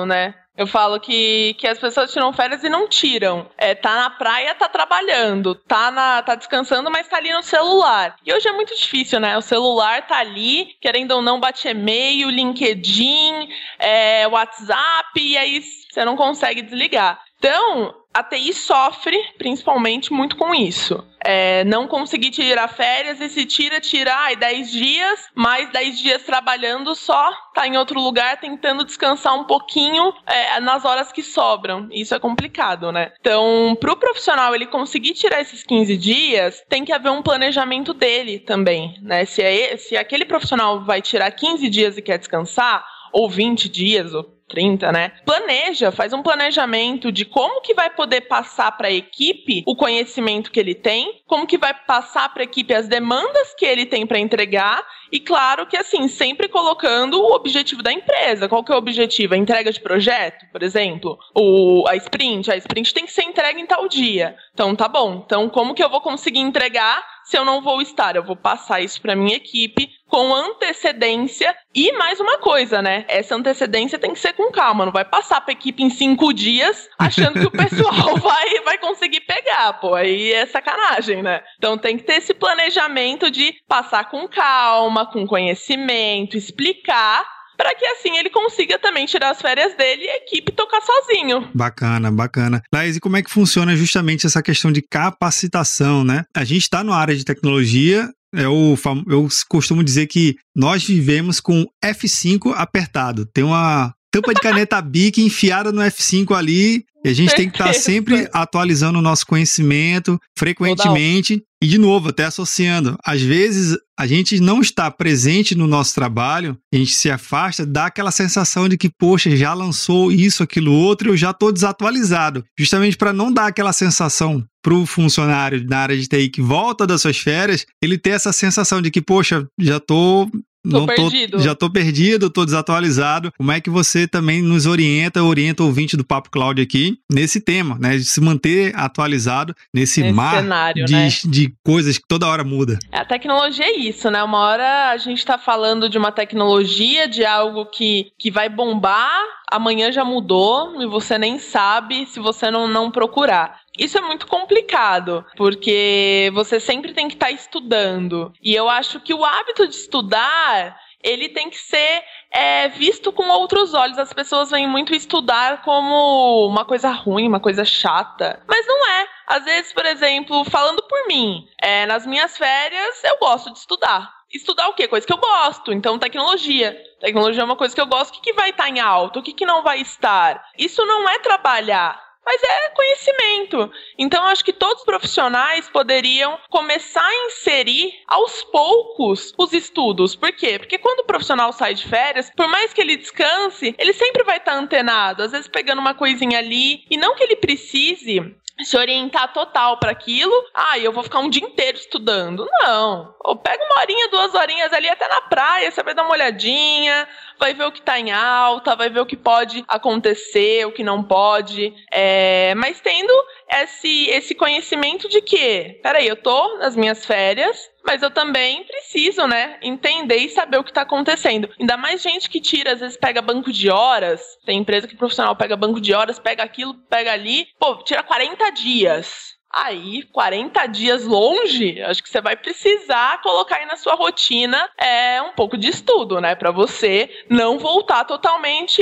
né? 0.05 0.35
Eu 0.55 0.67
falo 0.67 0.99
que, 0.99 1.55
que 1.55 1.67
as 1.67 1.79
pessoas 1.79 2.13
tiram 2.13 2.31
férias 2.31 2.63
e 2.63 2.69
não 2.69 2.87
tiram. 2.87 3.49
É, 3.57 3.73
tá 3.73 3.95
na 3.95 4.09
praia, 4.11 4.53
tá 4.53 4.69
trabalhando, 4.69 5.55
tá, 5.55 5.89
na, 5.89 6.21
tá 6.21 6.35
descansando, 6.35 6.91
mas 6.91 7.07
tá 7.07 7.17
ali 7.17 7.33
no 7.33 7.41
celular. 7.41 8.15
E 8.23 8.31
hoje 8.31 8.47
é 8.47 8.51
muito 8.51 8.75
difícil, 8.75 9.19
né? 9.19 9.35
O 9.35 9.41
celular 9.41 10.05
tá 10.05 10.19
ali, 10.19 10.75
querendo 10.79 11.11
ou 11.11 11.23
não, 11.23 11.39
bate 11.39 11.67
e-mail, 11.67 12.29
LinkedIn, 12.29 13.49
é, 13.79 14.27
WhatsApp, 14.27 15.19
e 15.19 15.35
aí 15.35 15.63
você 15.89 16.05
não 16.05 16.15
consegue 16.15 16.61
desligar. 16.61 17.19
Então, 17.39 17.95
a 18.13 18.23
TI 18.23 18.53
sofre 18.53 19.17
principalmente 19.37 20.13
muito 20.13 20.37
com 20.37 20.53
isso. 20.53 21.03
É, 21.25 21.63
não 21.63 21.87
conseguir 21.87 22.31
tirar 22.31 22.67
férias 22.67 23.19
e 23.21 23.29
se 23.29 23.45
tira, 23.45 23.79
tira 23.79 24.13
ai, 24.13 24.35
10 24.35 24.71
dias, 24.71 25.19
mais 25.33 25.69
10 25.71 25.97
dias 25.97 26.23
trabalhando 26.23 26.93
só, 26.95 27.31
tá 27.53 27.65
em 27.65 27.77
outro 27.77 27.99
lugar 27.99 28.37
tentando 28.39 28.83
descansar 28.83 29.33
um 29.33 29.45
pouquinho 29.45 30.13
é, 30.27 30.59
nas 30.59 30.83
horas 30.83 31.11
que 31.11 31.23
sobram. 31.23 31.87
Isso 31.91 32.13
é 32.13 32.19
complicado, 32.19 32.91
né? 32.91 33.13
Então, 33.19 33.75
pro 33.79 33.95
profissional 33.95 34.53
ele 34.53 34.65
conseguir 34.65 35.13
tirar 35.13 35.39
esses 35.39 35.63
15 35.63 35.97
dias, 35.97 36.61
tem 36.67 36.83
que 36.83 36.91
haver 36.91 37.11
um 37.11 37.21
planejamento 37.21 37.93
dele 37.93 38.39
também, 38.39 38.97
né? 39.01 39.23
Se, 39.25 39.41
é, 39.41 39.77
se 39.77 39.95
aquele 39.95 40.25
profissional 40.25 40.83
vai 40.83 41.01
tirar 41.01 41.31
15 41.31 41.69
dias 41.69 41.97
e 41.97 42.01
quer 42.01 42.19
descansar, 42.19 42.85
ou 43.13 43.29
20 43.29 43.69
dias, 43.69 44.13
ou 44.13 44.23
30, 44.53 44.91
né? 44.91 45.11
Planeja, 45.25 45.91
faz 45.91 46.13
um 46.13 46.21
planejamento 46.21 47.11
de 47.11 47.25
como 47.25 47.61
que 47.61 47.73
vai 47.73 47.89
poder 47.89 48.21
passar 48.21 48.71
para 48.77 48.87
a 48.87 48.91
equipe 48.91 49.63
o 49.65 49.75
conhecimento 49.75 50.51
que 50.51 50.59
ele 50.59 50.75
tem, 50.75 51.21
como 51.25 51.47
que 51.47 51.57
vai 51.57 51.73
passar 51.73 52.31
para 52.31 52.43
a 52.43 52.45
equipe 52.45 52.73
as 52.73 52.87
demandas 52.87 53.53
que 53.55 53.65
ele 53.65 53.85
tem 53.85 54.05
para 54.05 54.19
entregar 54.19 54.85
e 55.11 55.19
claro 55.19 55.65
que 55.65 55.75
assim, 55.75 56.07
sempre 56.07 56.47
colocando 56.47 57.19
o 57.19 57.33
objetivo 57.33 57.81
da 57.81 57.91
empresa. 57.91 58.47
Qual 58.47 58.63
que 58.63 58.71
é 58.71 58.75
o 58.75 58.77
objetivo? 58.77 59.33
A 59.33 59.37
entrega 59.37 59.71
de 59.71 59.79
projeto, 59.79 60.45
por 60.51 60.61
exemplo, 60.61 61.17
o 61.35 61.85
a 61.87 61.95
sprint, 61.95 62.51
a 62.51 62.57
sprint 62.57 62.93
tem 62.93 63.05
que 63.05 63.11
ser 63.11 63.23
entregue 63.23 63.59
em 63.59 63.65
tal 63.65 63.87
dia. 63.87 64.35
Então 64.53 64.75
tá 64.75 64.87
bom. 64.87 65.23
Então 65.25 65.49
como 65.49 65.73
que 65.73 65.83
eu 65.83 65.89
vou 65.89 66.01
conseguir 66.01 66.39
entregar 66.39 67.03
se 67.23 67.37
eu 67.37 67.45
não 67.45 67.61
vou 67.61 67.81
estar? 67.81 68.15
Eu 68.15 68.23
vou 68.23 68.35
passar 68.35 68.81
isso 68.81 69.01
para 69.01 69.15
minha 69.15 69.35
equipe 69.35 69.89
com 70.07 70.33
antecedência. 70.33 71.55
E 71.73 71.91
mais 71.93 72.19
uma 72.19 72.37
coisa, 72.37 72.81
né? 72.81 73.03
Essa 73.07 73.35
antecedência 73.35 73.97
tem 73.97 74.13
que 74.13 74.19
ser 74.19 74.33
com 74.33 74.51
calma. 74.51 74.85
Não 74.85 74.91
vai 74.91 75.03
passar 75.03 75.41
pra 75.41 75.53
equipe 75.53 75.81
em 75.81 75.89
cinco 75.89 76.31
dias 76.31 76.87
achando 76.99 77.39
que 77.39 77.47
o 77.47 77.51
pessoal 77.51 78.15
vai, 78.21 78.59
vai 78.63 78.77
conseguir 78.77 79.21
pegar, 79.21 79.73
pô. 79.73 79.95
Aí 79.95 80.31
é 80.31 80.45
sacanagem, 80.45 81.23
né? 81.23 81.41
Então 81.57 81.77
tem 81.77 81.97
que 81.97 82.03
ter 82.03 82.17
esse 82.17 82.33
planejamento 82.33 83.31
de 83.31 83.55
passar 83.67 84.09
com 84.09 84.27
calma, 84.27 85.05
com 85.05 85.25
conhecimento, 85.25 86.37
explicar 86.37 87.32
para 87.57 87.75
que 87.75 87.85
assim 87.85 88.17
ele 88.17 88.29
consiga 88.29 88.79
também 88.79 89.05
tirar 89.05 89.31
as 89.31 89.41
férias 89.41 89.75
dele 89.75 90.03
e 90.03 90.09
a 90.09 90.17
equipe 90.17 90.51
tocar 90.51 90.81
sozinho. 90.81 91.49
Bacana, 91.53 92.11
bacana. 92.11 92.61
Laís, 92.73 92.95
e 92.95 92.99
como 92.99 93.17
é 93.17 93.21
que 93.21 93.31
funciona 93.31 93.75
justamente 93.75 94.25
essa 94.25 94.41
questão 94.41 94.71
de 94.71 94.81
capacitação, 94.81 96.03
né? 96.03 96.25
A 96.35 96.43
gente 96.43 96.63
está 96.63 96.83
na 96.83 96.95
área 96.95 97.15
de 97.15 97.25
tecnologia, 97.25 98.09
eu, 98.33 98.75
eu 99.07 99.27
costumo 99.47 99.83
dizer 99.83 100.07
que 100.07 100.35
nós 100.55 100.83
vivemos 100.83 101.39
com 101.39 101.65
F5 101.83 102.53
apertado. 102.55 103.25
Tem 103.25 103.43
uma 103.43 103.93
tampa 104.13 104.31
de 104.31 104.39
caneta 104.39 104.79
Bic 104.79 105.19
enfiada 105.19 105.71
no 105.71 105.81
F5 105.81 106.37
ali. 106.37 106.85
E 107.03 107.09
a 107.09 107.13
gente 107.13 107.35
tem 107.35 107.49
que 107.49 107.55
estar 107.55 107.65
tá 107.65 107.73
sempre 107.73 108.29
atualizando 108.31 108.99
o 108.99 109.01
nosso 109.01 109.25
conhecimento 109.25 110.17
frequentemente. 110.37 111.43
E, 111.61 111.67
de 111.67 111.77
novo, 111.77 112.09
até 112.09 112.25
associando. 112.25 112.97
Às 113.03 113.21
vezes, 113.21 113.77
a 113.97 114.05
gente 114.05 114.39
não 114.39 114.61
está 114.61 114.91
presente 114.91 115.55
no 115.55 115.65
nosso 115.65 115.95
trabalho, 115.95 116.57
a 116.73 116.77
gente 116.77 116.91
se 116.91 117.09
afasta, 117.09 117.65
dá 117.65 117.85
aquela 117.85 118.11
sensação 118.11 118.67
de 118.67 118.77
que, 118.77 118.89
poxa, 118.89 119.35
já 119.35 119.53
lançou 119.53 120.11
isso, 120.11 120.43
aquilo, 120.43 120.73
outro, 120.73 121.11
eu 121.11 121.17
já 121.17 121.31
estou 121.31 121.53
desatualizado. 121.53 122.43
Justamente 122.59 122.97
para 122.97 123.13
não 123.13 123.31
dar 123.31 123.47
aquela 123.47 123.71
sensação 123.71 124.43
para 124.61 124.73
o 124.73 124.85
funcionário 124.85 125.65
na 125.65 125.79
área 125.79 125.97
de 125.97 126.07
TI 126.07 126.29
que 126.29 126.41
volta 126.41 126.85
das 126.85 127.01
suas 127.01 127.17
férias, 127.17 127.65
ele 127.81 127.97
ter 127.97 128.11
essa 128.11 128.33
sensação 128.33 128.81
de 128.81 128.91
que, 128.91 129.01
poxa, 129.01 129.47
já 129.59 129.77
estou 129.77 130.29
Tô 130.63 130.79
não 130.79 130.85
perdido. 130.85 131.37
Tô, 131.37 131.43
já 131.43 131.53
tô 131.53 131.69
perdido, 131.69 132.29
tô 132.29 132.45
desatualizado. 132.45 133.33
Como 133.37 133.51
é 133.51 133.59
que 133.59 133.69
você 133.69 134.07
também 134.07 134.41
nos 134.41 134.65
orienta, 134.65 135.21
orienta 135.21 135.61
o 135.61 135.65
ouvinte 135.65 135.97
do 135.97 136.05
Papo 136.05 136.29
Cloud 136.29 136.61
aqui 136.61 136.97
nesse 137.11 137.41
tema, 137.41 137.77
né? 137.79 137.97
De 137.97 138.05
se 138.05 138.21
manter 138.21 138.73
atualizado 138.75 139.53
nesse, 139.73 140.01
nesse 140.01 140.13
mar 140.13 140.37
cenário, 140.37 140.85
de, 140.85 140.93
né? 140.93 141.09
de 141.25 141.53
coisas 141.63 141.97
que 141.97 142.07
toda 142.07 142.27
hora 142.27 142.43
muda. 142.43 142.79
A 142.91 143.03
tecnologia 143.03 143.65
é 143.65 143.77
isso, 143.77 144.09
né? 144.09 144.23
Uma 144.23 144.39
hora 144.39 144.91
a 144.91 144.97
gente 144.97 145.25
tá 145.25 145.37
falando 145.37 145.89
de 145.89 145.97
uma 145.97 146.11
tecnologia, 146.11 147.07
de 147.07 147.25
algo 147.25 147.65
que, 147.65 148.11
que 148.17 148.31
vai 148.31 148.47
bombar, 148.47 149.21
amanhã 149.51 149.91
já 149.91 150.05
mudou 150.05 150.81
e 150.81 150.87
você 150.87 151.17
nem 151.17 151.37
sabe 151.37 152.05
se 152.05 152.19
você 152.19 152.49
não, 152.49 152.67
não 152.67 152.89
procurar. 152.89 153.62
Isso 153.77 153.97
é 153.97 154.01
muito 154.01 154.27
complicado, 154.27 155.25
porque 155.35 156.31
você 156.33 156.59
sempre 156.59 156.93
tem 156.93 157.07
que 157.07 157.15
estar 157.15 157.27
tá 157.27 157.31
estudando. 157.31 158.31
E 158.41 158.53
eu 158.53 158.69
acho 158.69 158.99
que 158.99 159.13
o 159.13 159.25
hábito 159.25 159.67
de 159.67 159.75
estudar, 159.75 160.79
ele 161.01 161.29
tem 161.29 161.49
que 161.49 161.57
ser 161.57 162.03
é, 162.31 162.69
visto 162.69 163.11
com 163.11 163.27
outros 163.29 163.73
olhos. 163.73 163.97
As 163.97 164.13
pessoas 164.13 164.51
vêm 164.51 164.67
muito 164.67 164.93
estudar 164.93 165.63
como 165.63 166.47
uma 166.47 166.65
coisa 166.65 166.91
ruim, 166.91 167.27
uma 167.27 167.39
coisa 167.39 167.65
chata. 167.65 168.43
Mas 168.47 168.65
não 168.67 168.87
é. 168.87 169.07
Às 169.27 169.45
vezes, 169.45 169.73
por 169.73 169.85
exemplo, 169.85 170.43
falando 170.45 170.83
por 170.83 171.07
mim, 171.07 171.47
é, 171.61 171.85
nas 171.87 172.05
minhas 172.05 172.37
férias 172.37 173.03
eu 173.03 173.17
gosto 173.17 173.51
de 173.51 173.57
estudar. 173.57 174.13
Estudar 174.31 174.67
o 174.67 174.73
quê? 174.73 174.87
Coisa 174.87 175.05
que 175.05 175.13
eu 175.13 175.17
gosto. 175.17 175.71
Então, 175.71 175.99
tecnologia. 175.99 176.75
Tecnologia 176.99 177.41
é 177.41 177.45
uma 177.45 177.55
coisa 177.55 177.73
que 177.73 177.81
eu 177.81 177.85
gosto. 177.85 178.09
O 178.09 178.13
que, 178.13 178.31
que 178.31 178.33
vai 178.33 178.49
estar 178.49 178.63
tá 178.63 178.69
em 178.69 178.79
alta? 178.79 179.19
O 179.19 179.23
que, 179.23 179.33
que 179.33 179.45
não 179.45 179.61
vai 179.61 179.79
estar? 179.79 180.43
Isso 180.57 180.83
não 180.85 181.07
é 181.07 181.19
trabalhar 181.19 182.12
mas 182.25 182.41
é 182.43 182.69
conhecimento. 182.69 183.71
Então, 183.97 184.25
acho 184.27 184.43
que 184.43 184.53
todos 184.53 184.79
os 184.79 184.85
profissionais 184.85 185.69
poderiam 185.69 186.39
começar 186.49 187.05
a 187.05 187.25
inserir 187.27 187.93
aos 188.07 188.43
poucos 188.43 189.33
os 189.37 189.53
estudos. 189.53 190.15
Por 190.15 190.31
quê? 190.31 190.57
Porque 190.57 190.77
quando 190.77 190.99
o 190.99 191.05
profissional 191.05 191.51
sai 191.53 191.73
de 191.73 191.87
férias, 191.87 192.31
por 192.35 192.47
mais 192.47 192.73
que 192.73 192.81
ele 192.81 192.97
descanse, 192.97 193.75
ele 193.77 193.93
sempre 193.93 194.23
vai 194.23 194.37
estar 194.37 194.55
antenado, 194.55 195.23
às 195.23 195.31
vezes 195.31 195.47
pegando 195.47 195.79
uma 195.79 195.93
coisinha 195.93 196.39
ali, 196.39 196.85
e 196.89 196.97
não 196.97 197.15
que 197.15 197.23
ele 197.23 197.35
precise 197.35 198.35
se 198.63 198.77
orientar 198.77 199.33
total 199.33 199.77
para 199.77 199.91
aquilo. 199.91 200.33
Ah, 200.53 200.77
eu 200.79 200.91
vou 200.91 201.03
ficar 201.03 201.19
um 201.19 201.29
dia 201.29 201.43
inteiro 201.43 201.77
estudando. 201.77 202.47
Não. 202.61 203.13
Ou 203.23 203.35
pega 203.35 203.63
uma 203.63 203.81
horinha, 203.81 204.09
duas 204.09 204.33
horinhas 204.33 204.73
ali 204.73 204.89
até 204.89 205.07
na 205.07 205.21
praia, 205.21 205.71
você 205.71 205.81
vai 205.83 205.93
dar 205.93 206.03
uma 206.03 206.13
olhadinha, 206.13 207.07
vai 207.39 207.53
ver 207.53 207.65
o 207.65 207.71
que 207.71 207.79
está 207.79 207.99
em 207.99 208.11
alta, 208.11 208.75
vai 208.75 208.89
ver 208.89 208.99
o 208.99 209.05
que 209.05 209.17
pode 209.17 209.63
acontecer, 209.67 210.65
o 210.65 210.71
que 210.71 210.83
não 210.83 211.03
pode. 211.03 211.73
É, 211.91 212.53
mas 212.55 212.79
tendo 212.79 213.13
esse, 213.49 214.09
esse 214.09 214.35
conhecimento 214.35 215.07
de 215.09 215.21
que, 215.21 215.79
peraí, 215.81 216.07
eu 216.07 216.15
tô 216.15 216.57
nas 216.57 216.75
minhas 216.75 217.05
férias, 217.05 217.69
mas 217.85 218.01
eu 218.01 218.09
também 218.11 218.63
preciso, 218.63 219.27
né, 219.27 219.57
entender 219.61 220.17
e 220.17 220.29
saber 220.29 220.57
o 220.57 220.63
que 220.63 220.71
está 220.71 220.81
acontecendo. 220.81 221.49
Ainda 221.59 221.77
mais 221.77 222.01
gente 222.01 222.29
que 222.29 222.39
tira, 222.39 222.73
às 222.73 222.79
vezes 222.79 222.97
pega 222.97 223.21
banco 223.21 223.51
de 223.51 223.69
horas, 223.69 224.21
tem 224.45 224.59
empresa 224.59 224.87
que 224.87 224.95
profissional 224.95 225.35
pega 225.35 225.55
banco 225.55 225.81
de 225.81 225.93
horas, 225.93 226.19
pega 226.19 226.43
aquilo, 226.43 226.73
pega 226.89 227.11
ali, 227.11 227.47
pô, 227.59 227.75
tira 227.83 228.03
40 228.03 228.49
dias. 228.51 229.33
Aí, 229.55 230.01
40 230.11 230.65
dias 230.65 231.05
longe, 231.05 231.79
acho 231.83 232.01
que 232.01 232.09
você 232.09 232.19
vai 232.19 232.35
precisar 232.35 233.21
colocar 233.21 233.57
aí 233.57 233.67
na 233.67 233.75
sua 233.75 233.93
rotina 233.93 234.67
é, 234.79 235.21
um 235.21 235.33
pouco 235.33 235.55
de 235.55 235.69
estudo, 235.69 236.19
né? 236.19 236.33
Para 236.33 236.49
você 236.49 237.07
não 237.29 237.59
voltar 237.59 238.03
totalmente 238.05 238.81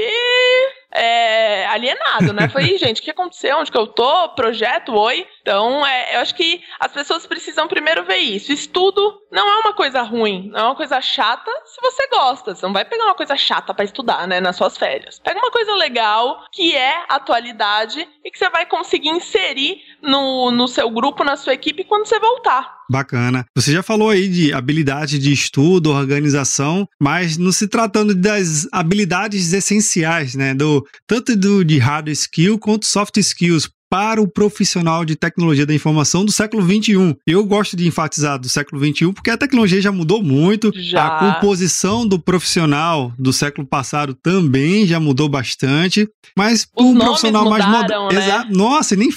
é, 0.92 1.66
alienado, 1.68 2.34
né? 2.34 2.50
Falei, 2.50 2.78
gente, 2.80 3.02
o 3.02 3.04
que 3.04 3.12
aconteceu? 3.12 3.58
Onde 3.58 3.72
que 3.72 3.78
eu 3.78 3.88
tô? 3.88 4.30
Projeto, 4.30 4.94
oi. 4.94 5.26
Então, 5.42 5.86
é, 5.86 6.16
eu 6.16 6.20
acho 6.20 6.36
que 6.36 6.62
as 6.80 6.92
pessoas 6.92 7.26
precisam 7.26 7.68
primeiro 7.68 8.04
ver 8.04 8.18
isso. 8.18 8.52
Estudo 8.52 9.22
não 9.32 9.48
é 9.48 9.58
uma 9.60 9.74
coisa 9.74 10.02
ruim, 10.02 10.50
não 10.52 10.60
é 10.60 10.64
uma 10.64 10.76
coisa 10.76 11.00
chata 11.02 11.52
se 11.66 11.82
você 11.82 12.08
gosta. 12.08 12.54
Você 12.54 12.66
não 12.66 12.74
vai 12.74 12.86
pegar 12.86 13.06
uma 13.06 13.16
coisa 13.16 13.36
chata 13.36 13.74
para 13.74 13.86
estudar, 13.86 14.28
né, 14.28 14.40
nas 14.40 14.56
suas 14.56 14.78
férias. 14.78 15.20
Pega 15.20 15.40
uma 15.40 15.52
coisa 15.52 15.74
legal, 15.76 16.44
que 16.52 16.76
é 16.76 17.04
atualidade, 17.08 18.08
e 18.24 18.32
que 18.32 18.38
você 18.38 18.50
vai 18.50 18.66
conseguir 18.66 19.10
inserir 19.10 19.82
no, 20.02 20.52
no 20.52 20.68
seu 20.68 20.90
grupo, 20.90 21.24
na 21.24 21.38
sua 21.38 21.54
equipe, 21.54 21.84
quando 21.84 22.06
você 22.06 22.20
voltar. 22.20 22.81
Bacana. 22.92 23.46
Você 23.56 23.72
já 23.72 23.82
falou 23.82 24.10
aí 24.10 24.28
de 24.28 24.54
habilidade 24.54 25.18
de 25.18 25.32
estudo, 25.32 25.92
organização, 25.92 26.88
mas 27.00 27.38
não 27.38 27.52
se 27.52 27.68
tratando 27.68 28.14
das 28.14 28.68
habilidades 28.72 29.54
essenciais, 29.54 30.36
né? 30.36 30.54
Do, 30.54 30.86
tanto 31.08 31.36
do, 31.36 31.64
de 31.64 31.78
hard 31.78 32.10
skill 32.10 32.60
quanto 32.60 32.86
soft 32.86 33.18
skills 33.18 33.70
para 33.92 34.22
o 34.22 34.28
profissional 34.28 35.04
de 35.04 35.18
tecnologia 35.18 35.66
da 35.66 35.74
informação 35.74 36.24
do 36.24 36.32
século 36.32 36.64
XXI. 36.64 37.18
Eu 37.28 37.44
gosto 37.44 37.76
de 37.76 37.86
enfatizar 37.86 38.40
do 38.40 38.48
século 38.48 38.82
XXI 38.82 39.12
porque 39.12 39.30
a 39.30 39.38
tecnologia 39.38 39.82
já 39.82 39.92
mudou 39.92 40.24
muito, 40.24 40.72
já. 40.74 41.06
a 41.06 41.20
composição 41.20 42.08
do 42.08 42.18
profissional 42.18 43.12
do 43.20 43.34
século 43.34 43.68
passado 43.68 44.14
também 44.14 44.88
já 44.88 44.98
mudou 44.98 45.28
bastante, 45.28 46.08
mas 46.38 46.64
para 46.64 46.86
um 46.86 46.98
profissional 46.98 47.50
mais 47.50 47.68
moderno, 47.68 48.08
né? 48.14 48.26
Exato. 48.26 48.54
Nossa, 48.54 48.96
nem 48.96 49.10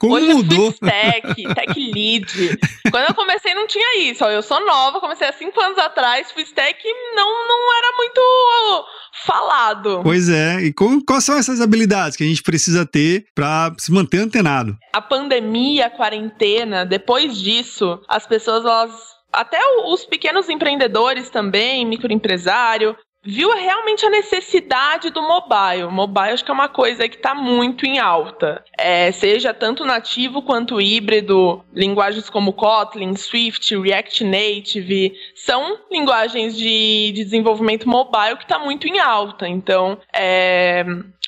Como 0.00 0.14
Hoje 0.14 0.32
mudou? 0.32 0.66
Eu 0.66 0.72
tech, 0.88 1.54
tech 1.54 1.92
lead. 1.92 2.58
Quando 2.90 3.08
eu 3.08 3.14
comecei 3.14 3.54
não 3.54 3.66
tinha 3.66 4.10
isso. 4.10 4.24
Eu 4.24 4.42
sou 4.42 4.64
nova, 4.64 4.98
comecei 4.98 5.28
há 5.28 5.32
cinco 5.32 5.60
anos 5.60 5.76
atrás, 5.78 6.32
fui 6.32 6.42
tech 6.44 6.82
não, 7.14 7.46
não 7.46 7.76
era 7.76 7.96
muito 7.98 8.86
falado. 9.26 10.00
Pois 10.02 10.30
é, 10.30 10.62
e 10.62 10.72
com, 10.72 11.00
quais 11.02 11.24
são 11.24 11.36
essas 11.36 11.60
habilidades 11.60 12.16
que 12.16 12.24
a 12.24 12.26
gente 12.26 12.42
precisa 12.42 12.86
ter 12.86 13.26
para 13.34 13.74
se 13.78 13.92
manter 13.92 14.18
antenado? 14.18 14.74
A 14.94 15.02
pandemia, 15.02 15.86
a 15.86 15.90
quarentena, 15.90 16.86
depois 16.86 17.36
disso, 17.36 18.00
as 18.08 18.26
pessoas 18.26 18.64
elas 18.64 19.10
até 19.32 19.58
os 19.86 20.04
pequenos 20.04 20.48
empreendedores 20.48 21.30
também, 21.30 21.86
microempresário, 21.86 22.96
viu 23.22 23.50
realmente 23.54 24.04
a 24.04 24.10
necessidade 24.10 25.10
do 25.10 25.22
mobile. 25.22 25.90
Mobile 25.90 26.30
acho 26.30 26.44
que 26.44 26.50
é 26.50 26.54
uma 26.54 26.68
coisa 26.68 27.08
que 27.08 27.16
está 27.16 27.34
muito 27.34 27.84
em 27.86 27.98
alta. 27.98 28.64
É, 28.78 29.12
seja 29.12 29.52
tanto 29.52 29.84
nativo 29.84 30.42
quanto 30.42 30.80
híbrido, 30.80 31.64
linguagens 31.72 32.30
como 32.30 32.52
Kotlin, 32.52 33.14
Swift, 33.14 33.76
React 33.76 34.24
Native, 34.24 35.14
são 35.34 35.78
linguagens 35.90 36.56
de, 36.56 37.12
de 37.12 37.24
desenvolvimento 37.24 37.88
mobile 37.88 38.36
que 38.36 38.44
está 38.44 38.58
muito 38.58 38.86
em 38.88 38.98
alta. 38.98 39.46
Então, 39.46 39.98
é, 40.14 40.84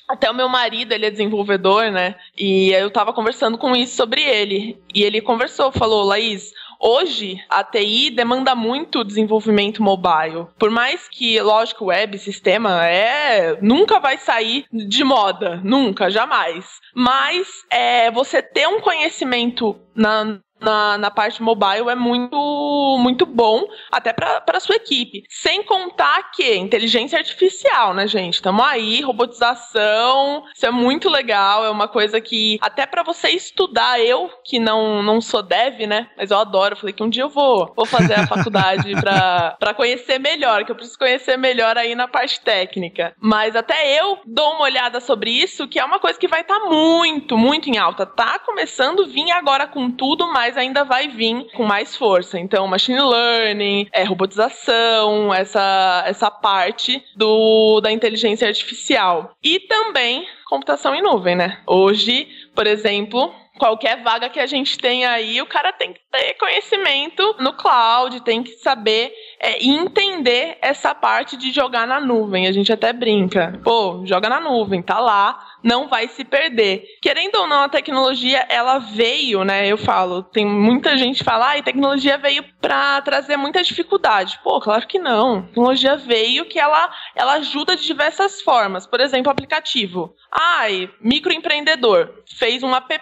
até 0.07 0.29
o 0.29 0.35
meu 0.35 0.49
marido, 0.49 0.91
ele 0.91 1.05
é 1.05 1.11
desenvolvedor, 1.11 1.91
né? 1.91 2.15
E 2.37 2.71
eu 2.71 2.89
tava 2.91 3.13
conversando 3.13 3.57
com 3.57 3.75
isso 3.75 3.95
sobre 3.95 4.21
ele. 4.21 4.81
E 4.93 5.03
ele 5.03 5.21
conversou, 5.21 5.71
falou, 5.71 6.03
Laís, 6.03 6.51
Hoje, 6.85 7.41
a 7.49 7.63
TI 7.63 8.09
demanda 8.09 8.53
muito 8.53 9.05
desenvolvimento 9.05 9.81
mobile. 9.81 10.47
Por 10.59 10.69
mais 10.69 11.07
que, 11.07 11.41
lógico, 11.41 11.85
web, 11.85 12.19
sistema, 12.19 12.85
é 12.85 13.57
nunca 13.61 14.01
vai 14.01 14.17
sair 14.17 14.65
de 14.69 15.01
moda. 15.01 15.61
Nunca, 15.63 16.11
jamais. 16.11 16.65
Mas 16.93 17.47
é, 17.71 18.11
você 18.11 18.41
ter 18.41 18.67
um 18.67 18.81
conhecimento 18.81 19.79
na, 19.95 20.41
na, 20.63 20.97
na 20.97 21.11
parte 21.11 21.41
mobile 21.41 21.89
é 21.89 21.95
muito, 21.95 22.97
muito 22.99 23.25
bom, 23.25 23.67
até 23.91 24.13
para 24.13 24.59
sua 24.59 24.75
equipe. 24.75 25.23
Sem 25.29 25.63
contar 25.63 26.31
que 26.31 26.55
inteligência 26.55 27.17
artificial, 27.17 27.93
né, 27.93 28.07
gente? 28.07 28.35
Estamos 28.35 28.65
aí, 28.65 29.01
robotização, 29.01 30.43
isso 30.55 30.65
é 30.65 30.71
muito 30.71 31.09
legal, 31.09 31.65
é 31.65 31.69
uma 31.69 31.87
coisa 31.87 32.19
que 32.21 32.57
até 32.61 32.85
para 32.85 33.03
você 33.03 33.29
estudar, 33.29 33.99
eu 33.99 34.29
que 34.43 34.59
não, 34.59 35.03
não 35.03 35.19
sou 35.21 35.43
dev, 35.43 35.81
né, 35.87 36.09
mas 36.17 36.31
eu 36.31 36.37
adoro, 36.37 36.75
falei 36.75 36.93
que 36.93 37.03
um 37.03 37.09
dia 37.09 37.23
eu 37.23 37.29
vou, 37.29 37.71
vou 37.75 37.85
fazer 37.85 38.13
a 38.13 38.27
faculdade 38.27 38.93
para 39.59 39.73
conhecer 39.73 40.19
melhor, 40.19 40.63
que 40.63 40.71
eu 40.71 40.75
preciso 40.75 40.97
conhecer 40.97 41.37
melhor 41.37 41.77
aí 41.77 41.95
na 41.95 42.07
parte 42.07 42.39
técnica. 42.41 43.13
Mas 43.19 43.55
até 43.55 43.99
eu 43.99 44.19
dou 44.25 44.53
uma 44.53 44.63
olhada 44.63 44.99
sobre 44.99 45.31
isso, 45.31 45.67
que 45.67 45.79
é 45.79 45.85
uma 45.85 45.99
coisa 45.99 46.19
que 46.19 46.27
vai 46.27 46.41
estar 46.41 46.59
tá 46.59 46.65
muito, 46.65 47.37
muito 47.37 47.69
em 47.69 47.77
alta. 47.77 48.05
Tá 48.05 48.39
começando 48.39 49.03
a 49.03 49.07
vir 49.07 49.31
agora 49.31 49.67
com 49.67 49.91
tudo, 49.91 50.31
mas 50.31 50.52
mas 50.53 50.57
ainda 50.57 50.83
vai 50.83 51.07
vir 51.07 51.47
com 51.55 51.63
mais 51.63 51.95
força. 51.95 52.39
Então, 52.39 52.67
machine 52.67 53.01
learning, 53.01 53.87
é, 53.91 54.03
robotização, 54.03 55.33
essa, 55.33 56.03
essa 56.05 56.29
parte 56.29 57.03
do, 57.15 57.81
da 57.81 57.91
inteligência 57.91 58.47
artificial. 58.47 59.35
E 59.43 59.59
também 59.61 60.27
computação 60.47 60.93
em 60.93 61.01
nuvem, 61.01 61.35
né? 61.35 61.59
Hoje, 61.65 62.27
por 62.53 62.67
exemplo, 62.67 63.33
qualquer 63.57 64.03
vaga 64.03 64.29
que 64.29 64.39
a 64.39 64.45
gente 64.45 64.77
tem 64.77 65.05
aí, 65.05 65.41
o 65.41 65.45
cara 65.45 65.73
tem 65.73 65.93
que 65.93 65.99
ter 66.11 66.35
conhecimento 66.35 67.35
no 67.39 67.53
cloud, 67.53 68.21
tem 68.21 68.43
que 68.43 68.51
saber 68.57 69.11
é, 69.39 69.65
entender 69.65 70.57
essa 70.61 70.93
parte 70.93 71.35
de 71.37 71.51
jogar 71.51 71.87
na 71.87 71.99
nuvem. 71.99 72.45
A 72.45 72.51
gente 72.51 72.71
até 72.71 72.93
brinca, 72.93 73.59
pô, 73.63 74.03
joga 74.05 74.29
na 74.29 74.39
nuvem, 74.39 74.81
tá 74.81 74.99
lá, 74.99 75.43
não 75.63 75.87
vai 75.87 76.07
se 76.07 76.23
perder. 76.23 76.83
Querendo 77.01 77.35
ou 77.35 77.47
não, 77.47 77.63
a 77.63 77.69
tecnologia, 77.69 78.45
ela 78.49 78.79
veio, 78.79 79.43
né? 79.43 79.67
Eu 79.67 79.77
falo, 79.77 80.21
tem 80.21 80.45
muita 80.45 80.97
gente 80.97 81.19
que 81.19 81.23
fala, 81.23 81.53
ah, 81.53 81.57
a 81.57 81.63
tecnologia 81.63 82.17
veio 82.17 82.43
para 82.61 83.01
trazer 83.01 83.37
muita 83.37 83.63
dificuldade. 83.63 84.39
Pô, 84.43 84.59
claro 84.59 84.85
que 84.87 84.99
não. 84.99 85.39
A 85.39 85.41
tecnologia 85.43 85.95
veio 85.95 86.45
que 86.45 86.59
ela, 86.59 86.91
ela 87.15 87.33
ajuda 87.33 87.75
de 87.75 87.83
diversas 87.83 88.41
formas. 88.41 88.85
Por 88.85 88.99
exemplo, 88.99 89.31
aplicativo. 89.31 90.13
Ai, 90.31 90.89
microempreendedor 90.99 92.23
fez 92.37 92.63
um 92.63 92.75
app, 92.75 92.93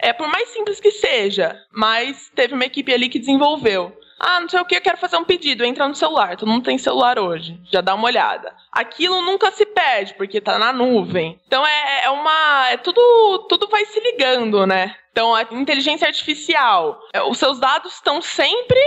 é 0.00 0.12
por 0.12 0.28
mais 0.28 0.50
simples 0.50 0.78
que 0.78 0.92
seja, 0.92 1.56
mas 1.72 2.30
teve 2.34 2.54
uma 2.54 2.64
equipe 2.64 2.92
ali 2.92 3.08
que 3.08 3.18
desenvolveu. 3.18 3.92
Ah, 4.18 4.40
não 4.40 4.48
sei 4.48 4.60
o 4.60 4.64
que, 4.64 4.76
eu 4.76 4.80
quero 4.80 4.98
fazer 4.98 5.16
um 5.16 5.24
pedido. 5.24 5.64
Entra 5.64 5.86
no 5.86 5.94
celular. 5.94 6.36
Todo 6.36 6.48
mundo 6.48 6.64
tem 6.64 6.78
celular 6.78 7.18
hoje. 7.18 7.60
Já 7.70 7.80
dá 7.80 7.94
uma 7.94 8.06
olhada. 8.06 8.52
Aquilo 8.72 9.22
nunca 9.22 9.50
se 9.50 9.64
perde, 9.64 10.14
porque 10.14 10.40
tá 10.40 10.58
na 10.58 10.72
nuvem. 10.72 11.38
Então 11.46 11.66
é, 11.66 12.04
é 12.04 12.10
uma. 12.10 12.68
É 12.70 12.76
tudo, 12.76 13.46
tudo 13.48 13.68
vai 13.68 13.84
se 13.84 14.00
ligando, 14.00 14.66
né? 14.66 14.94
Então, 15.12 15.34
a 15.34 15.42
inteligência 15.50 16.06
artificial. 16.06 17.00
É, 17.12 17.22
os 17.22 17.38
seus 17.38 17.58
dados 17.58 17.94
estão 17.94 18.22
sempre 18.22 18.78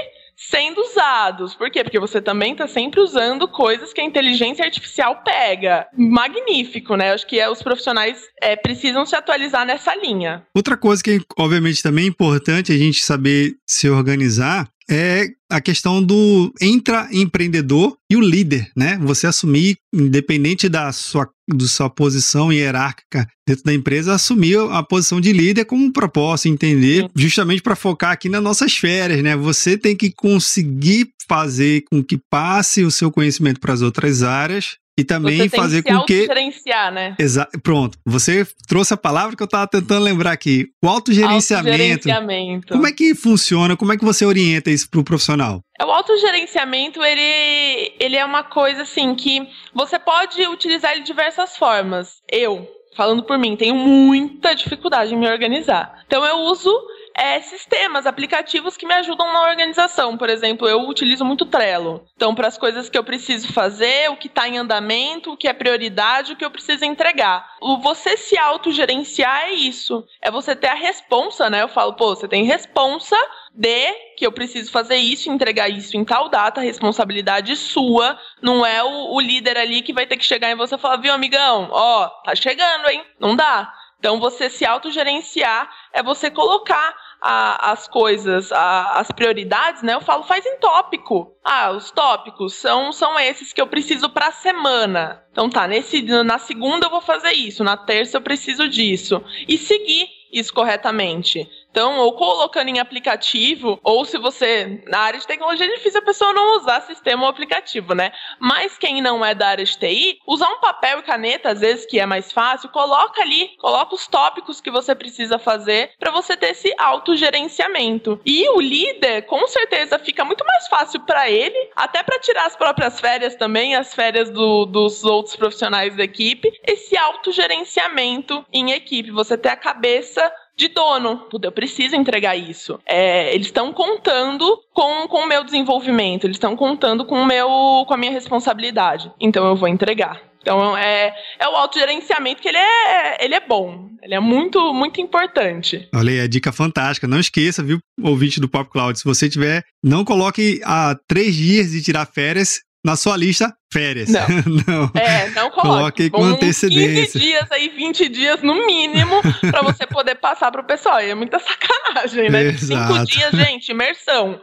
sendo 0.50 0.82
usados. 0.82 1.54
Por 1.54 1.70
quê? 1.70 1.84
Porque 1.84 2.00
você 2.00 2.22
também 2.22 2.54
está 2.54 2.68
sempre 2.68 3.00
usando 3.00 3.48
coisas 3.48 3.94
que 3.94 4.02
a 4.02 4.04
inteligência 4.04 4.66
artificial 4.66 5.22
pega. 5.24 5.88
Magnífico, 5.96 6.96
né? 6.96 7.12
Acho 7.12 7.28
que 7.28 7.40
é, 7.40 7.50
os 7.50 7.62
profissionais 7.62 8.18
é, 8.42 8.56
precisam 8.56 9.06
se 9.06 9.16
atualizar 9.16 9.66
nessa 9.66 9.96
linha. 9.96 10.46
Outra 10.56 10.76
coisa 10.76 11.04
que, 11.04 11.22
obviamente, 11.38 11.84
também 11.84 12.06
é 12.06 12.08
importante 12.08 12.72
a 12.72 12.78
gente 12.78 13.06
saber 13.06 13.56
se 13.68 13.90
organizar 13.90 14.68
é 14.92 15.30
a 15.50 15.62
questão 15.62 16.04
do 16.04 16.54
intraempreendedor 16.62 17.96
e 18.10 18.18
o 18.18 18.20
líder, 18.20 18.70
né? 18.76 19.00
Você 19.02 19.26
assumir, 19.26 19.78
independente 19.94 20.68
da 20.68 20.92
sua, 20.92 21.30
da 21.50 21.66
sua 21.66 21.90
posição 21.90 22.52
hierárquica 22.52 23.26
dentro 23.48 23.64
da 23.64 23.74
empresa, 23.74 24.14
assumir 24.14 24.58
a 24.70 24.84
posição 24.84 25.22
de 25.22 25.32
líder 25.32 25.64
como 25.64 25.86
um 25.86 25.92
propósito, 25.92 26.50
entender, 26.50 27.08
justamente 27.16 27.62
para 27.62 27.76
focar 27.76 28.12
aqui 28.12 28.28
nas 28.28 28.44
nossas 28.44 28.76
férias, 28.76 29.24
né? 29.24 29.36
Você 29.38 29.78
tem 29.78 29.96
que 29.96 30.12
conseguir 30.12 31.10
fazer 31.28 31.86
com 31.90 32.04
que 32.04 32.20
passe 32.30 32.84
o 32.84 32.92
seu 32.92 33.10
conhecimento 33.10 33.62
para 33.62 33.74
as 33.74 33.82
outras 33.82 34.24
áreas 34.24 34.76
e 35.02 35.04
também 35.04 35.50
fazer 35.50 35.82
com 35.84 36.04
que 36.06 36.26
gerenciar, 36.26 36.94
né? 36.94 37.16
Exa... 37.20 37.48
Pronto, 37.64 37.98
você 38.06 38.46
trouxe 38.68 38.94
a 38.94 38.98
palavra 38.98 39.36
que 39.36 39.42
eu 39.42 39.46
estava 39.46 39.68
tentando 39.68 40.04
lembrar 40.04 40.32
aqui. 40.32 40.68
O 40.84 40.88
autogerenciamento. 40.88 41.70
autogerenciamento. 41.70 42.74
Como 42.74 42.88
é 42.88 42.92
que 42.92 43.16
funciona? 43.16 43.76
Como 43.76 43.92
é 43.92 43.98
que 43.98 44.06
você 44.06 44.26
orienta 44.26 44.70
isso 44.70 44.90
para 44.90 45.00
o 45.00 45.04
profissional? 45.04 45.62
O 45.82 45.92
autogerenciamento, 45.92 47.04
ele, 47.04 47.94
ele 48.00 48.16
é 48.16 48.24
uma 48.24 48.44
coisa 48.44 48.84
assim 48.84 49.16
que 49.16 49.48
você 49.74 49.98
pode 49.98 50.42
utilizar 50.48 50.92
ele 50.92 51.02
de 51.02 51.08
diversas 51.08 51.58
formas. 51.58 52.22
Eu, 52.32 52.68
falando 52.96 53.24
por 53.24 53.38
mim, 53.40 53.56
tenho 53.56 53.76
muita 53.76 54.54
dificuldade 54.54 55.14
em 55.14 55.18
me 55.18 55.28
organizar. 55.28 56.04
Então 56.06 56.24
eu 56.24 56.38
uso 56.42 56.72
é, 57.16 57.42
sistemas, 57.42 58.06
aplicativos 58.06 58.78
que 58.78 58.86
me 58.86 58.94
ajudam 58.96 59.32
na 59.32 59.44
organização. 59.44 60.18
Por 60.18 60.30
exemplo, 60.30 60.68
eu 60.68 60.88
utilizo 60.88 61.26
muito 61.26 61.46
Trello. 61.46 62.06
Então, 62.16 62.34
para 62.34 62.48
as 62.48 62.58
coisas 62.58 62.90
que 62.90 62.98
eu 62.98 63.04
preciso 63.04 63.52
fazer, 63.54 64.10
o 64.10 64.18
que 64.18 64.28
está 64.28 64.48
em 64.48 64.58
andamento, 64.58 65.32
o 65.32 65.38
que 65.38 65.48
é 65.48 65.54
prioridade, 65.54 66.34
o 66.34 66.36
que 66.36 66.46
eu 66.46 66.52
preciso 66.52 66.86
entregar. 66.86 67.46
O 67.62 67.78
você 67.80 68.18
se 68.18 68.38
autogerenciar 68.38 69.44
é 69.44 69.52
isso. 69.52 70.04
É 70.22 70.32
você 70.32 70.56
ter 70.56 70.68
a 70.68 70.76
responsa, 70.76 71.50
né? 71.50 71.62
Eu 71.62 71.70
falo, 71.70 71.94
pô, 71.94 72.16
você 72.16 72.28
tem 72.28 72.44
responsa 72.44 73.18
de 73.54 73.94
que 74.18 74.26
eu 74.26 74.32
preciso 74.32 74.72
fazer 74.72 74.96
isso, 74.96 75.30
entregar 75.30 75.70
isso 75.70 75.98
em 75.98 76.06
tal 76.06 76.30
data, 76.30 76.62
responsabilidade 76.62 77.56
sua, 77.56 78.18
não 78.42 78.66
é 78.66 78.84
o, 78.84 79.14
o 79.14 79.20
líder 79.20 79.58
ali 79.58 79.82
que 79.82 79.94
vai 79.94 80.06
ter 80.06 80.16
que 80.16 80.26
chegar 80.26 80.50
em 80.50 80.56
você 80.56 80.76
e 80.76 80.78
falar, 80.78 80.98
viu, 80.98 81.14
amigão, 81.14 81.68
ó, 81.72 82.08
tá 82.24 82.34
chegando, 82.36 82.90
hein? 82.90 83.04
Não 83.20 83.36
dá. 83.36 83.74
Então, 84.00 84.20
você 84.20 84.50
se 84.50 84.66
autogerenciar 84.66 85.70
é 85.94 86.02
você 86.02 86.32
colocar 86.32 86.96
a, 87.22 87.72
as 87.72 87.88
coisas, 87.88 88.52
a, 88.52 89.00
as 89.00 89.12
prioridades, 89.12 89.84
né? 89.84 89.94
Eu 89.94 90.02
falo, 90.02 90.24
faz 90.24 90.46
em 90.46 90.58
tópico. 90.58 91.36
Ah, 91.44 91.72
os 91.72 91.92
tópicos 91.92 92.56
são, 92.56 92.92
são 92.92 93.20
esses 93.20 93.54
que 93.54 93.62
eu 93.62 93.68
preciso 93.68 94.10
para 94.10 94.28
a 94.28 94.32
semana. 94.32 95.24
Então 95.32 95.50
tá, 95.50 95.68
nesse, 95.68 96.02
na 96.02 96.40
segunda 96.40 96.88
eu 96.88 96.90
vou 96.90 97.02
fazer 97.02 97.34
isso, 97.34 97.64
na 97.64 97.78
terça 97.78 98.18
eu 98.18 98.22
preciso 98.22 98.68
disso. 98.68 99.24
E 99.48 99.58
seguir 99.58 100.10
isso 100.32 100.54
corretamente. 100.54 101.48
Então, 101.72 102.00
ou 102.00 102.14
colocando 102.14 102.68
em 102.68 102.80
aplicativo, 102.80 103.80
ou 103.82 104.04
se 104.04 104.18
você. 104.18 104.84
Na 104.88 105.00
área 105.00 105.20
de 105.20 105.26
tecnologia 105.26 105.66
é 105.66 105.76
difícil 105.76 106.02
a 106.02 106.06
pessoa 106.06 106.34
não 106.34 106.58
usar 106.58 106.82
sistema 106.82 107.24
ou 107.24 107.30
aplicativo, 107.30 107.96
né? 107.96 108.12
Mas 108.40 108.78
quem 108.78 109.02
não 109.02 109.24
é 109.24 109.34
da 109.34 109.48
área 109.48 109.64
de 109.64 109.78
TI, 109.78 110.20
usar 110.28 110.50
um 110.50 110.60
papel 110.60 111.00
e 111.00 111.04
caneta, 111.04 111.50
às 111.50 111.62
vezes 111.62 111.86
que 111.86 111.98
é 112.00 112.06
mais 112.06 112.32
fácil, 112.32 112.70
coloca 112.70 113.22
ali, 113.22 113.56
coloca 113.58 113.96
os 113.96 114.06
tópicos 114.06 114.60
que 114.60 114.70
você 114.70 114.94
precisa 114.94 115.40
fazer 115.40 115.92
para 115.98 116.12
você 116.12 116.36
ter 116.36 116.50
esse 116.50 116.74
autogerenciamento. 116.78 118.20
E 118.26 118.50
o 118.50 118.60
líder, 118.60 119.22
com 119.24 119.48
certeza, 119.48 119.98
fica 119.98 120.26
muito 120.26 120.46
mais 120.46 120.68
fácil 120.68 121.00
para 121.02 121.30
ele, 121.30 121.70
até 121.76 122.04
para 122.04 122.20
tirar 122.20 122.48
as 122.48 122.56
próprias 122.56 123.00
férias 123.00 123.36
também, 123.36 123.76
as 123.76 123.94
férias 123.94 124.30
do, 124.30 124.66
dos 124.66 125.06
outros 125.06 125.38
profissionais 125.38 125.96
da 125.96 126.04
equipe, 126.04 126.52
esse 126.68 126.98
autogerenciamento 126.98 128.46
em 128.52 128.72
equipe. 128.72 129.10
Você 129.12 129.38
ter 129.38 129.50
a 129.50 129.56
cabeça 129.56 130.32
de 130.56 130.68
dono. 130.68 131.28
Eu 131.42 131.52
preciso 131.52 131.96
entregar 131.96 132.36
isso. 132.36 132.80
É, 132.86 133.34
eles 133.34 133.48
estão 133.48 133.74
contando 133.74 134.46
com, 134.74 135.08
com 135.08 135.24
o 135.24 135.28
meu 135.28 135.44
desenvolvimento, 135.44 136.26
eles 136.26 136.36
estão 136.36 136.56
contando 136.56 137.06
com, 137.06 137.16
o 137.16 137.26
meu, 137.26 137.48
com 137.88 137.94
a 137.94 137.98
minha 137.98 138.12
responsabilidade. 138.12 139.12
Então 139.20 139.48
eu 139.48 139.56
vou 139.56 139.68
entregar. 139.68 140.22
Então 140.42 140.76
é, 140.76 141.14
é 141.40 141.48
o 141.48 141.56
autogerenciamento 141.56 142.42
que 142.42 142.48
ele 142.48 142.58
é, 142.58 143.24
ele 143.24 143.36
é 143.36 143.40
bom. 143.40 143.90
Ele 144.02 144.16
é 144.16 144.20
muito, 144.20 144.74
muito 144.74 145.00
importante. 145.00 145.88
Olha 145.94 146.12
aí, 146.12 146.20
a 146.22 146.28
dica 146.28 146.52
fantástica. 146.52 147.08
Não 147.08 147.20
esqueça, 147.20 147.62
viu, 147.62 147.80
ouvinte 148.02 148.40
do 148.40 148.50
Pop 148.50 148.70
Cloud, 148.70 148.98
se 148.98 149.06
você 149.06 149.30
tiver, 149.30 149.64
não 149.84 150.04
coloque 150.04 150.60
a 150.64 150.96
três 151.08 151.36
dias 151.36 151.72
de 151.72 151.84
tirar 151.84 152.08
férias 152.08 152.62
na 152.84 152.96
sua 152.96 153.16
lista 153.16 153.56
férias. 153.72 154.10
Não. 154.10 154.28
não. 154.68 154.92
É, 154.94 155.30
não 155.30 155.50
coloque. 155.50 156.10
Coloque 156.10 156.10
com 156.10 156.24
antecedência. 156.24 157.20
15 157.20 157.20
dias 157.20 157.52
aí, 157.52 157.70
20 157.70 158.10
dias 158.10 158.44
no 158.44 158.66
mínimo, 158.66 159.22
para 159.50 159.62
você 159.62 159.88
poder 159.88 160.16
passar 160.16 160.52
pro 160.52 160.64
pessoal. 160.64 161.00
E 161.00 161.10
é 161.10 161.16
muita 161.16 161.40
sacanagem, 161.40 162.30
né? 162.30 162.48
Exato. 162.50 162.94
Cinco 162.94 163.06
dias, 163.06 163.32
gente, 163.32 163.70
imersão. 163.70 164.40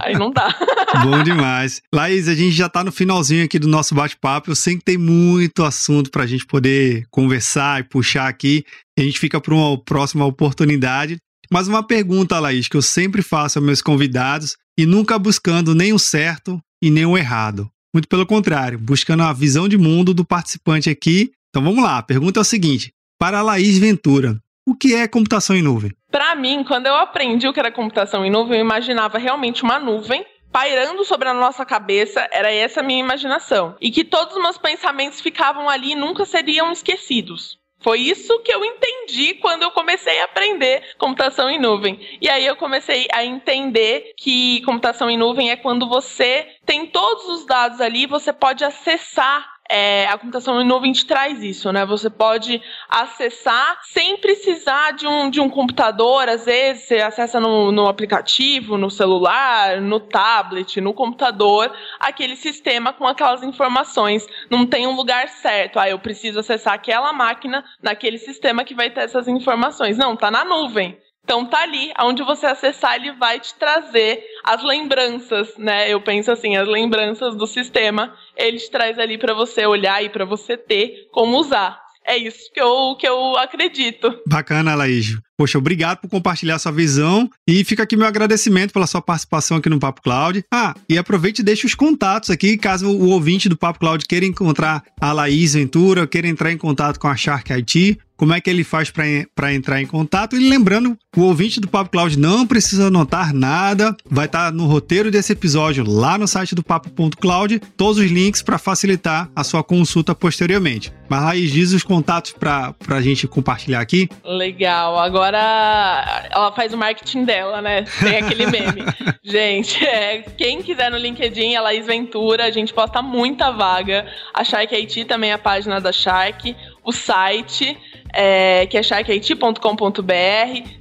Aí 0.00 0.14
não 0.14 0.30
dá. 0.30 0.56
Bom 1.04 1.22
demais. 1.22 1.82
Laís, 1.92 2.28
a 2.28 2.34
gente 2.34 2.52
já 2.52 2.68
tá 2.68 2.82
no 2.82 2.90
finalzinho 2.90 3.44
aqui 3.44 3.58
do 3.58 3.68
nosso 3.68 3.94
bate-papo. 3.94 4.50
Eu 4.50 4.56
sei 4.56 4.76
que 4.76 4.84
tem 4.84 4.96
muito 4.96 5.62
assunto 5.62 6.10
pra 6.10 6.26
gente 6.26 6.46
poder 6.46 7.04
conversar 7.10 7.80
e 7.80 7.84
puxar 7.84 8.28
aqui. 8.28 8.64
A 8.98 9.02
gente 9.02 9.18
fica 9.18 9.40
para 9.40 9.54
uma 9.54 9.82
próxima 9.82 10.24
oportunidade. 10.24 11.18
Mas 11.50 11.68
uma 11.68 11.86
pergunta, 11.86 12.38
Laís, 12.38 12.66
que 12.66 12.76
eu 12.76 12.82
sempre 12.82 13.20
faço 13.20 13.58
aos 13.58 13.66
meus 13.66 13.82
convidados 13.82 14.56
e 14.78 14.86
nunca 14.86 15.18
buscando 15.18 15.74
nem 15.74 15.92
o 15.92 15.98
certo 15.98 16.58
e 16.82 16.90
nem 16.90 17.06
o 17.06 17.16
errado. 17.16 17.70
Muito 17.94 18.08
pelo 18.08 18.26
contrário, 18.26 18.78
buscando 18.78 19.22
a 19.22 19.32
visão 19.32 19.68
de 19.68 19.78
mundo 19.78 20.12
do 20.12 20.24
participante 20.24 20.90
aqui. 20.90 21.30
Então 21.50 21.62
vamos 21.62 21.84
lá, 21.84 21.98
a 21.98 22.02
pergunta 22.02 22.40
é 22.40 22.42
o 22.42 22.44
seguinte: 22.44 22.92
para 23.18 23.38
a 23.38 23.42
Laís 23.42 23.78
Ventura, 23.78 24.36
o 24.66 24.74
que 24.74 24.94
é 24.94 25.06
computação 25.06 25.54
em 25.54 25.62
nuvem? 25.62 25.92
Para 26.10 26.34
mim, 26.34 26.64
quando 26.66 26.86
eu 26.86 26.94
aprendi 26.96 27.46
o 27.46 27.52
que 27.52 27.60
era 27.60 27.70
computação 27.70 28.24
em 28.24 28.30
nuvem, 28.30 28.58
eu 28.58 28.64
imaginava 28.64 29.18
realmente 29.18 29.62
uma 29.62 29.78
nuvem 29.78 30.24
pairando 30.52 31.02
sobre 31.04 31.28
a 31.28 31.34
nossa 31.34 31.64
cabeça, 31.64 32.28
era 32.30 32.52
essa 32.52 32.80
a 32.80 32.82
minha 32.82 33.00
imaginação. 33.00 33.74
E 33.80 33.90
que 33.90 34.04
todos 34.04 34.36
os 34.36 34.42
meus 34.42 34.58
pensamentos 34.58 35.20
ficavam 35.20 35.68
ali 35.68 35.92
e 35.92 35.96
nunca 35.96 36.26
seriam 36.26 36.70
esquecidos. 36.70 37.58
Foi 37.82 38.00
isso 38.00 38.38
que 38.40 38.52
eu 38.52 38.64
entendi 38.64 39.34
quando 39.34 39.62
eu 39.62 39.70
comecei 39.70 40.20
a 40.20 40.24
aprender 40.24 40.94
computação 40.96 41.50
em 41.50 41.58
nuvem. 41.58 41.98
E 42.20 42.28
aí 42.28 42.46
eu 42.46 42.56
comecei 42.56 43.06
a 43.12 43.24
entender 43.24 44.12
que 44.16 44.62
computação 44.62 45.10
em 45.10 45.18
nuvem 45.18 45.50
é 45.50 45.56
quando 45.56 45.88
você 45.88 46.46
tem 46.64 46.86
todos 46.86 47.28
os 47.28 47.44
dados 47.44 47.80
ali, 47.80 48.06
você 48.06 48.32
pode 48.32 48.64
acessar 48.64 49.51
é, 49.74 50.06
a 50.06 50.18
computação 50.18 50.60
em 50.60 50.66
nuvem 50.66 50.92
te 50.92 51.06
traz 51.06 51.42
isso, 51.42 51.72
né? 51.72 51.86
Você 51.86 52.10
pode 52.10 52.60
acessar 52.86 53.80
sem 53.84 54.18
precisar 54.18 54.90
de 54.90 55.06
um, 55.06 55.30
de 55.30 55.40
um 55.40 55.48
computador, 55.48 56.28
às 56.28 56.44
vezes 56.44 56.84
você 56.84 56.96
acessa 56.96 57.40
no, 57.40 57.72
no 57.72 57.86
aplicativo, 57.86 58.76
no 58.76 58.90
celular, 58.90 59.80
no 59.80 59.98
tablet, 59.98 60.78
no 60.78 60.92
computador, 60.92 61.74
aquele 61.98 62.36
sistema 62.36 62.92
com 62.92 63.06
aquelas 63.06 63.42
informações. 63.42 64.26
Não 64.50 64.66
tem 64.66 64.86
um 64.86 64.94
lugar 64.94 65.26
certo. 65.30 65.78
Ah, 65.78 65.88
eu 65.88 65.98
preciso 65.98 66.40
acessar 66.40 66.74
aquela 66.74 67.10
máquina 67.14 67.64
naquele 67.82 68.18
sistema 68.18 68.64
que 68.64 68.74
vai 68.74 68.90
ter 68.90 69.00
essas 69.00 69.26
informações. 69.26 69.96
Não, 69.96 70.14
tá 70.14 70.30
na 70.30 70.44
nuvem. 70.44 70.98
Então 71.24 71.46
tá 71.46 71.62
ali, 71.62 71.92
onde 72.00 72.22
você 72.22 72.46
acessar, 72.46 72.96
ele 72.96 73.12
vai 73.12 73.38
te 73.38 73.54
trazer 73.54 74.22
as 74.44 74.62
lembranças, 74.62 75.56
né? 75.56 75.88
Eu 75.88 76.00
penso 76.00 76.32
assim, 76.32 76.56
as 76.56 76.66
lembranças 76.66 77.36
do 77.36 77.46
sistema, 77.46 78.14
ele 78.36 78.58
te 78.58 78.70
traz 78.70 78.98
ali 78.98 79.16
para 79.16 79.32
você 79.32 79.64
olhar 79.64 80.02
e 80.02 80.08
para 80.08 80.24
você 80.24 80.56
ter 80.56 81.08
como 81.12 81.38
usar. 81.38 81.80
É 82.04 82.16
isso 82.16 82.50
que 82.52 82.60
eu, 82.60 82.96
que 82.98 83.08
eu 83.08 83.36
acredito. 83.38 84.20
Bacana, 84.26 84.74
Laís. 84.74 85.16
Poxa, 85.36 85.58
obrigado 85.58 85.98
por 85.98 86.08
compartilhar 86.08 86.58
sua 86.58 86.72
visão 86.72 87.28
e 87.48 87.64
fica 87.64 87.82
aqui 87.82 87.96
meu 87.96 88.06
agradecimento 88.06 88.72
pela 88.72 88.86
sua 88.86 89.00
participação 89.00 89.56
aqui 89.56 89.68
no 89.68 89.80
Papo 89.80 90.02
Cloud. 90.02 90.44
Ah, 90.52 90.74
e 90.88 90.98
aproveite 90.98 91.40
e 91.40 91.44
deixe 91.44 91.66
os 91.66 91.74
contatos 91.74 92.30
aqui, 92.30 92.56
caso 92.56 92.88
o 92.88 93.08
ouvinte 93.08 93.48
do 93.48 93.56
Papo 93.56 93.78
Cloud 93.78 94.04
queira 94.06 94.26
encontrar 94.26 94.82
a 95.00 95.12
Laís 95.12 95.54
Ventura, 95.54 96.06
queira 96.06 96.28
entrar 96.28 96.52
em 96.52 96.58
contato 96.58 96.98
com 96.98 97.08
a 97.08 97.16
Shark 97.16 97.52
IT, 97.52 97.98
como 98.22 98.32
é 98.32 98.40
que 98.40 98.48
ele 98.48 98.62
faz 98.62 98.88
para 98.88 99.52
entrar 99.52 99.82
em 99.82 99.86
contato. 99.86 100.36
E 100.36 100.48
lembrando, 100.48 100.96
o 101.16 101.22
ouvinte 101.22 101.58
do 101.58 101.66
Papo 101.66 101.90
Cloud 101.90 102.16
não 102.16 102.46
precisa 102.46 102.86
anotar 102.86 103.34
nada, 103.34 103.96
vai 104.08 104.26
estar 104.26 104.46
tá 104.46 104.52
no 104.52 104.66
roteiro 104.66 105.10
desse 105.10 105.32
episódio 105.32 105.84
lá 105.84 106.16
no 106.16 106.28
site 106.28 106.54
do 106.54 106.62
Papo.cloud, 106.62 107.60
todos 107.76 107.98
os 107.98 108.08
links 108.08 108.40
para 108.40 108.58
facilitar 108.58 109.28
a 109.34 109.42
sua 109.42 109.64
consulta 109.64 110.14
posteriormente. 110.14 110.92
Mas 111.08 111.24
Laís, 111.24 111.50
diz 111.50 111.72
os 111.72 111.82
contatos 111.82 112.32
para 112.32 112.74
a 112.88 113.00
gente 113.00 113.26
compartilhar 113.26 113.80
aqui. 113.80 114.08
Legal, 114.24 114.98
agora 114.98 115.21
ela 115.28 116.52
faz 116.52 116.72
o 116.72 116.76
marketing 116.76 117.24
dela, 117.24 117.60
né? 117.60 117.84
Tem 118.00 118.16
aquele 118.16 118.46
meme. 118.46 118.82
gente, 119.22 119.84
é, 119.84 120.22
quem 120.36 120.62
quiser 120.62 120.90
no 120.90 120.96
LinkedIn, 120.96 121.54
a 121.54 121.60
Laís 121.62 121.86
Ventura, 121.86 122.44
a 122.44 122.50
gente 122.50 122.72
posta 122.72 123.02
muita 123.02 123.50
vaga. 123.50 124.06
A 124.34 124.44
Shark 124.44 124.74
IT 124.74 125.04
também 125.04 125.30
é 125.30 125.34
a 125.34 125.38
página 125.38 125.80
da 125.80 125.92
Shark, 125.92 126.56
o 126.84 126.92
site 126.92 127.78
é, 128.12 128.66
que 128.66 128.76
é 128.76 128.82
sharkit.com.br, 128.82 129.58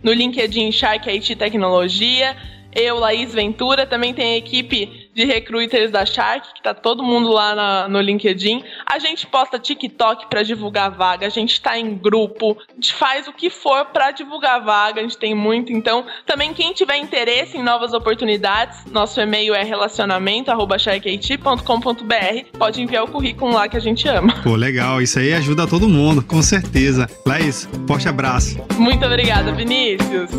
no 0.04 0.12
LinkedIn 0.12 0.72
Shark 0.72 1.10
IT 1.10 1.36
Tecnologia, 1.36 2.36
eu, 2.74 2.98
Laís 3.00 3.34
Ventura, 3.34 3.86
também 3.86 4.14
tem 4.14 4.34
a 4.34 4.38
equipe 4.38 5.01
de 5.14 5.26
recruiters 5.26 5.92
da 5.92 6.06
Shark, 6.06 6.54
que 6.54 6.64
tá 6.64 6.74
todo 6.74 7.04
mundo 7.04 7.30
lá 7.32 7.54
na, 7.56 7.88
no 7.88 8.00
LinkedIn. 8.00 8.64
A 8.86 9.00
gente 9.00 9.26
posta 9.28 9.60
TikTok 9.60 10.30
para 10.30 10.44
divulgar 10.44 10.92
vaga, 10.92 11.28
a 11.28 11.30
gente 11.30 11.62
tá 11.62 11.78
em 11.78 11.94
grupo, 11.96 12.58
a 12.70 12.74
gente 12.76 12.94
faz 12.94 13.28
o 13.28 13.34
que 13.34 13.50
for 13.50 13.84
para 13.86 14.12
divulgar 14.12 14.64
vaga, 14.64 15.02
a 15.02 15.04
gente 15.04 15.18
tem 15.18 15.36
muito. 15.36 15.74
Então, 15.74 16.06
também 16.26 16.54
quem 16.54 16.72
tiver 16.74 16.98
interesse 16.98 17.58
em 17.58 17.64
novas 17.64 17.94
oportunidades, 17.94 18.86
nosso 18.86 19.20
e-mail 19.20 19.54
é 19.54 19.64
relacionamento@sharkit.com.br. 19.64 22.58
Pode 22.58 22.82
enviar 22.82 23.04
o 23.04 23.08
currículo 23.08 23.54
lá 23.54 23.68
que 23.68 23.76
a 23.78 23.82
gente 23.82 24.08
ama. 24.08 24.34
Pô, 24.44 24.56
legal, 24.56 25.02
isso 25.02 25.20
aí 25.20 25.34
ajuda 25.34 25.68
todo 25.68 25.90
mundo, 25.90 26.24
com 26.24 26.42
certeza. 26.42 27.10
Laís, 27.26 27.68
forte 27.88 28.08
abraço. 28.08 28.58
Muito 28.78 29.06
obrigada, 29.06 29.52
Vinícius. 29.52 30.32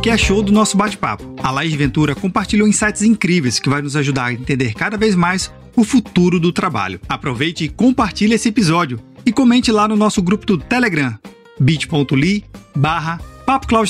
O 0.00 0.02
que 0.02 0.08
achou 0.08 0.42
do 0.42 0.50
nosso 0.50 0.78
bate-papo? 0.78 1.36
A 1.42 1.50
Laís 1.50 1.74
Ventura 1.74 2.14
compartilhou 2.14 2.66
insights 2.66 3.02
incríveis 3.02 3.58
que 3.58 3.68
vai 3.68 3.82
nos 3.82 3.94
ajudar 3.96 4.24
a 4.24 4.32
entender 4.32 4.72
cada 4.72 4.96
vez 4.96 5.14
mais 5.14 5.52
o 5.76 5.84
futuro 5.84 6.40
do 6.40 6.50
trabalho. 6.50 6.98
Aproveite 7.06 7.64
e 7.64 7.68
compartilhe 7.68 8.32
esse 8.32 8.48
episódio 8.48 8.98
e 9.26 9.30
comente 9.30 9.70
lá 9.70 9.86
no 9.86 9.96
nosso 9.96 10.22
grupo 10.22 10.46
do 10.46 10.56
Telegram, 10.56 11.18
bit.ly 11.60 12.46
barra 12.74 13.20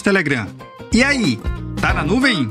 Telegram. 0.03 0.49
E 0.92 1.05
aí, 1.05 1.38
tá 1.81 1.94
na 1.94 2.03
nuvem? 2.03 2.51